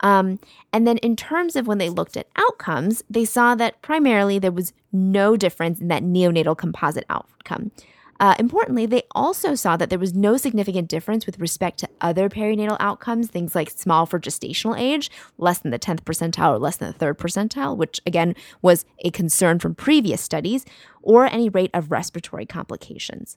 Um, 0.00 0.38
and 0.72 0.86
then 0.86 0.98
in 0.98 1.16
terms 1.16 1.56
of 1.56 1.66
when 1.66 1.78
they 1.78 1.90
looked 1.90 2.16
at 2.16 2.28
outcomes, 2.36 3.02
they 3.10 3.24
saw 3.24 3.54
that 3.56 3.80
primarily 3.82 4.38
there 4.38 4.52
was 4.52 4.72
no 4.92 5.36
difference 5.36 5.80
in 5.80 5.88
that 5.88 6.02
neonatal 6.02 6.56
composite 6.56 7.04
outcome. 7.10 7.70
Uh, 8.20 8.34
importantly, 8.38 8.86
they 8.86 9.02
also 9.12 9.54
saw 9.54 9.76
that 9.76 9.90
there 9.90 9.98
was 9.98 10.14
no 10.14 10.36
significant 10.36 10.88
difference 10.88 11.26
with 11.26 11.38
respect 11.40 11.78
to 11.78 11.88
other 12.00 12.28
perinatal 12.28 12.76
outcomes, 12.80 13.28
things 13.28 13.54
like 13.54 13.70
small 13.70 14.06
for 14.06 14.20
gestational 14.20 14.78
age, 14.78 15.10
less 15.38 15.58
than 15.58 15.70
the 15.70 15.78
10th 15.78 16.02
percentile 16.02 16.54
or 16.54 16.58
less 16.58 16.76
than 16.76 16.88
the 16.88 16.98
third 16.98 17.18
percentile, 17.18 17.76
which 17.76 18.00
again 18.06 18.34
was 18.62 18.84
a 19.00 19.10
concern 19.10 19.58
from 19.58 19.74
previous 19.74 20.20
studies, 20.20 20.64
or 21.02 21.26
any 21.26 21.48
rate 21.48 21.70
of 21.74 21.90
respiratory 21.90 22.46
complications. 22.46 23.36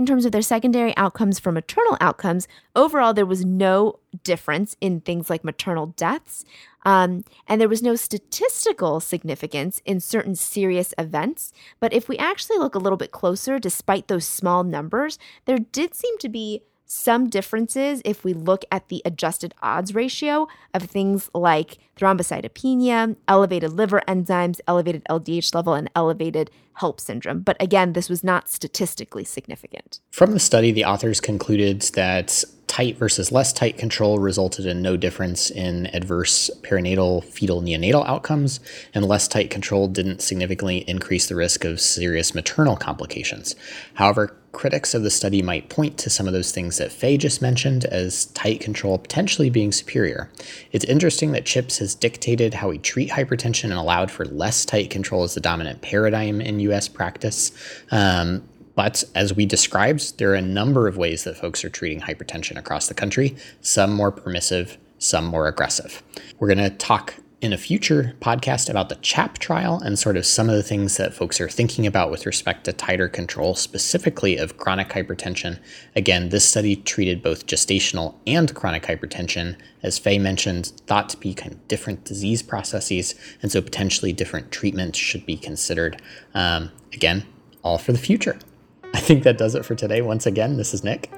In 0.00 0.06
terms 0.06 0.24
of 0.24 0.32
their 0.32 0.40
secondary 0.40 0.96
outcomes 0.96 1.38
for 1.38 1.52
maternal 1.52 1.98
outcomes, 2.00 2.48
overall, 2.74 3.12
there 3.12 3.26
was 3.26 3.44
no 3.44 3.98
difference 4.24 4.74
in 4.80 5.02
things 5.02 5.28
like 5.28 5.44
maternal 5.44 5.88
deaths, 5.88 6.46
um, 6.86 7.22
and 7.46 7.60
there 7.60 7.68
was 7.68 7.82
no 7.82 7.96
statistical 7.96 9.00
significance 9.00 9.82
in 9.84 10.00
certain 10.00 10.36
serious 10.36 10.94
events. 10.96 11.52
But 11.80 11.92
if 11.92 12.08
we 12.08 12.16
actually 12.16 12.56
look 12.56 12.74
a 12.74 12.78
little 12.78 12.96
bit 12.96 13.10
closer, 13.10 13.58
despite 13.58 14.08
those 14.08 14.24
small 14.24 14.64
numbers, 14.64 15.18
there 15.44 15.58
did 15.58 15.94
seem 15.94 16.16
to 16.20 16.30
be 16.30 16.62
some 16.90 17.28
differences 17.28 18.02
if 18.04 18.24
we 18.24 18.34
look 18.34 18.64
at 18.72 18.88
the 18.88 19.00
adjusted 19.04 19.54
odds 19.62 19.94
ratio 19.94 20.48
of 20.74 20.82
things 20.82 21.30
like 21.32 21.78
thrombocytopenia, 21.96 23.14
elevated 23.28 23.72
liver 23.72 24.02
enzymes, 24.08 24.58
elevated 24.66 25.04
LDH 25.08 25.54
level, 25.54 25.74
and 25.74 25.88
elevated 25.94 26.50
HELLP 26.80 26.98
syndrome. 26.98 27.40
But 27.42 27.56
again, 27.60 27.92
this 27.92 28.08
was 28.08 28.24
not 28.24 28.48
statistically 28.48 29.22
significant. 29.22 30.00
From 30.10 30.32
the 30.32 30.40
study, 30.40 30.72
the 30.72 30.84
authors 30.84 31.20
concluded 31.20 31.82
that 31.94 32.42
tight 32.66 32.96
versus 32.96 33.30
less 33.30 33.52
tight 33.52 33.78
control 33.78 34.18
resulted 34.18 34.66
in 34.66 34.82
no 34.82 34.96
difference 34.96 35.50
in 35.50 35.86
adverse 35.94 36.50
perinatal 36.62 37.22
fetal 37.24 37.62
neonatal 37.62 38.04
outcomes, 38.06 38.58
and 38.94 39.04
less 39.04 39.28
tight 39.28 39.50
control 39.50 39.86
didn't 39.86 40.22
significantly 40.22 40.78
increase 40.88 41.26
the 41.26 41.36
risk 41.36 41.64
of 41.64 41.80
serious 41.80 42.34
maternal 42.34 42.76
complications. 42.76 43.54
However, 43.94 44.39
critics 44.52 44.94
of 44.94 45.02
the 45.02 45.10
study 45.10 45.42
might 45.42 45.68
point 45.68 45.96
to 45.98 46.10
some 46.10 46.26
of 46.26 46.32
those 46.32 46.52
things 46.52 46.78
that 46.78 46.92
Faye 46.92 47.16
just 47.16 47.40
mentioned 47.40 47.84
as 47.86 48.26
tight 48.26 48.60
control 48.60 48.98
potentially 48.98 49.50
being 49.50 49.72
superior. 49.72 50.30
It's 50.72 50.84
interesting 50.84 51.32
that 51.32 51.46
CHIPS 51.46 51.78
has 51.78 51.94
dictated 51.94 52.54
how 52.54 52.68
we 52.68 52.78
treat 52.78 53.10
hypertension 53.10 53.64
and 53.64 53.74
allowed 53.74 54.10
for 54.10 54.24
less 54.24 54.64
tight 54.64 54.90
control 54.90 55.22
as 55.22 55.34
the 55.34 55.40
dominant 55.40 55.82
paradigm 55.82 56.40
in 56.40 56.60
US 56.60 56.88
practice. 56.88 57.52
Um, 57.90 58.42
but 58.74 59.04
as 59.14 59.34
we 59.34 59.46
described, 59.46 60.18
there 60.18 60.30
are 60.30 60.36
a 60.36 60.42
number 60.42 60.88
of 60.88 60.96
ways 60.96 61.24
that 61.24 61.36
folks 61.36 61.64
are 61.64 61.68
treating 61.68 62.00
hypertension 62.00 62.56
across 62.56 62.88
the 62.88 62.94
country, 62.94 63.36
some 63.60 63.92
more 63.92 64.10
permissive, 64.10 64.78
some 64.98 65.26
more 65.26 65.48
aggressive. 65.48 66.02
We're 66.38 66.48
going 66.48 66.70
to 66.70 66.70
talk 66.70 67.14
in 67.40 67.52
a 67.54 67.58
future 67.58 68.14
podcast 68.20 68.68
about 68.68 68.90
the 68.90 68.96
CHAP 68.96 69.38
trial 69.38 69.80
and 69.80 69.98
sort 69.98 70.16
of 70.16 70.26
some 70.26 70.50
of 70.50 70.56
the 70.56 70.62
things 70.62 70.98
that 70.98 71.14
folks 71.14 71.40
are 71.40 71.48
thinking 71.48 71.86
about 71.86 72.10
with 72.10 72.26
respect 72.26 72.64
to 72.64 72.72
tighter 72.72 73.08
control, 73.08 73.54
specifically 73.54 74.36
of 74.36 74.58
chronic 74.58 74.90
hypertension. 74.90 75.58
Again, 75.96 76.28
this 76.28 76.46
study 76.46 76.76
treated 76.76 77.22
both 77.22 77.46
gestational 77.46 78.14
and 78.26 78.54
chronic 78.54 78.82
hypertension, 78.82 79.56
as 79.82 79.98
Faye 79.98 80.18
mentioned, 80.18 80.72
thought 80.86 81.08
to 81.10 81.16
be 81.16 81.32
kind 81.32 81.52
of 81.52 81.68
different 81.68 82.04
disease 82.04 82.42
processes, 82.42 83.14
and 83.40 83.50
so 83.50 83.62
potentially 83.62 84.12
different 84.12 84.50
treatments 84.50 84.98
should 84.98 85.24
be 85.24 85.36
considered. 85.36 86.02
Um, 86.34 86.70
again, 86.92 87.24
all 87.62 87.78
for 87.78 87.92
the 87.92 87.98
future. 87.98 88.38
I 88.94 89.00
think 89.00 89.22
that 89.24 89.38
does 89.38 89.54
it 89.54 89.64
for 89.64 89.74
today. 89.74 90.02
Once 90.02 90.26
again, 90.26 90.58
this 90.58 90.74
is 90.74 90.84
Nick. 90.84 91.10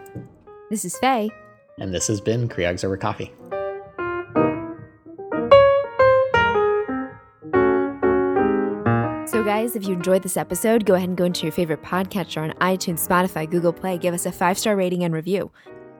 This 0.70 0.85
is 0.85 0.96
Faye. 0.98 1.30
And 1.78 1.92
this 1.92 2.06
has 2.06 2.20
been 2.20 2.48
Creogs 2.48 2.85
Over 2.85 2.96
Coffee. 2.96 3.32
Guys, 9.53 9.77
if 9.77 9.87
you 9.87 9.93
enjoyed 9.93 10.23
this 10.23 10.38
episode, 10.38 10.87
go 10.87 10.95
ahead 10.95 11.11
and 11.11 11.19
go 11.19 11.27
into 11.27 11.43
your 11.43 11.53
favorite 11.53 11.83
podcatcher 11.83 12.43
on 12.43 12.53
iTunes, 12.53 13.07
Spotify, 13.07 13.47
Google 13.49 13.75
Play. 13.75 13.99
Give 13.99 14.15
us 14.15 14.25
a 14.25 14.33
five 14.33 14.59
star 14.59 14.77
rating 14.77 15.05
and 15.05 15.12
review. 15.12 15.51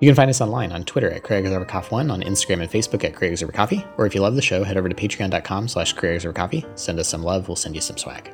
You 0.01 0.09
can 0.09 0.17
find 0.17 0.31
us 0.31 0.41
online 0.41 0.73
on 0.73 0.85
Twitter 0.85 1.11
at 1.11 1.23
Coffee1, 1.23 2.11
on 2.11 2.23
Instagram 2.23 2.63
and 2.63 2.71
Facebook 2.71 3.05
at 3.05 3.13
Coffee. 3.53 3.85
or 3.99 4.07
if 4.07 4.15
you 4.15 4.23
love 4.23 4.37
the 4.37 4.43
show, 4.43 4.65
head 4.65 4.79
over 4.79 4.89
to 4.89 4.95
patreon.com 4.95 5.69
slash 5.69 5.93
Coffee. 5.93 6.65
Send 6.77 6.99
us 6.99 7.09
some 7.09 7.23
love, 7.23 7.47
we'll 7.47 7.57
send 7.57 7.75
you 7.75 7.83
some 7.83 7.99
swag. 7.99 8.33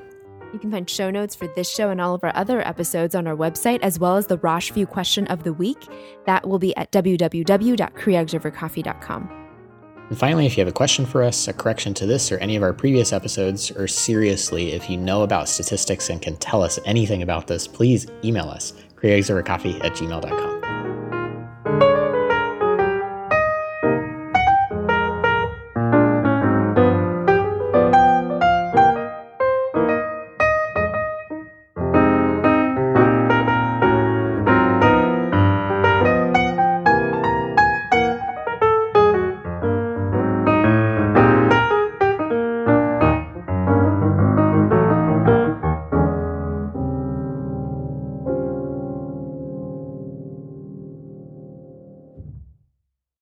You 0.52 0.60
can 0.60 0.70
find 0.70 0.88
show 0.88 1.10
notes 1.10 1.34
for 1.34 1.48
this 1.48 1.68
show 1.68 1.90
and 1.90 2.00
all 2.00 2.14
of 2.14 2.22
our 2.22 2.30
other 2.36 2.64
episodes 2.64 3.16
on 3.16 3.26
our 3.26 3.34
website, 3.34 3.80
as 3.80 3.98
well 3.98 4.16
as 4.16 4.28
the 4.28 4.38
Rosh 4.38 4.70
Review 4.70 4.86
question 4.86 5.26
of 5.26 5.42
the 5.42 5.52
week. 5.52 5.88
That 6.26 6.48
will 6.48 6.60
be 6.60 6.76
at 6.76 6.92
www.creogsovercoffee.com. 6.92 9.37
And 10.08 10.18
finally, 10.18 10.46
if 10.46 10.56
you 10.56 10.62
have 10.62 10.68
a 10.68 10.72
question 10.72 11.04
for 11.04 11.22
us, 11.22 11.48
a 11.48 11.52
correction 11.52 11.92
to 11.94 12.06
this 12.06 12.32
or 12.32 12.38
any 12.38 12.56
of 12.56 12.62
our 12.62 12.72
previous 12.72 13.12
episodes, 13.12 13.70
or 13.70 13.86
seriously, 13.86 14.72
if 14.72 14.88
you 14.88 14.96
know 14.96 15.22
about 15.22 15.48
statistics 15.48 16.08
and 16.08 16.20
can 16.20 16.36
tell 16.36 16.62
us 16.62 16.78
anything 16.86 17.22
about 17.22 17.46
this, 17.46 17.66
please 17.66 18.06
email 18.24 18.48
us, 18.48 18.72
creogsovercoffee 18.96 19.84
at 19.84 19.92
gmail.com. 19.92 20.57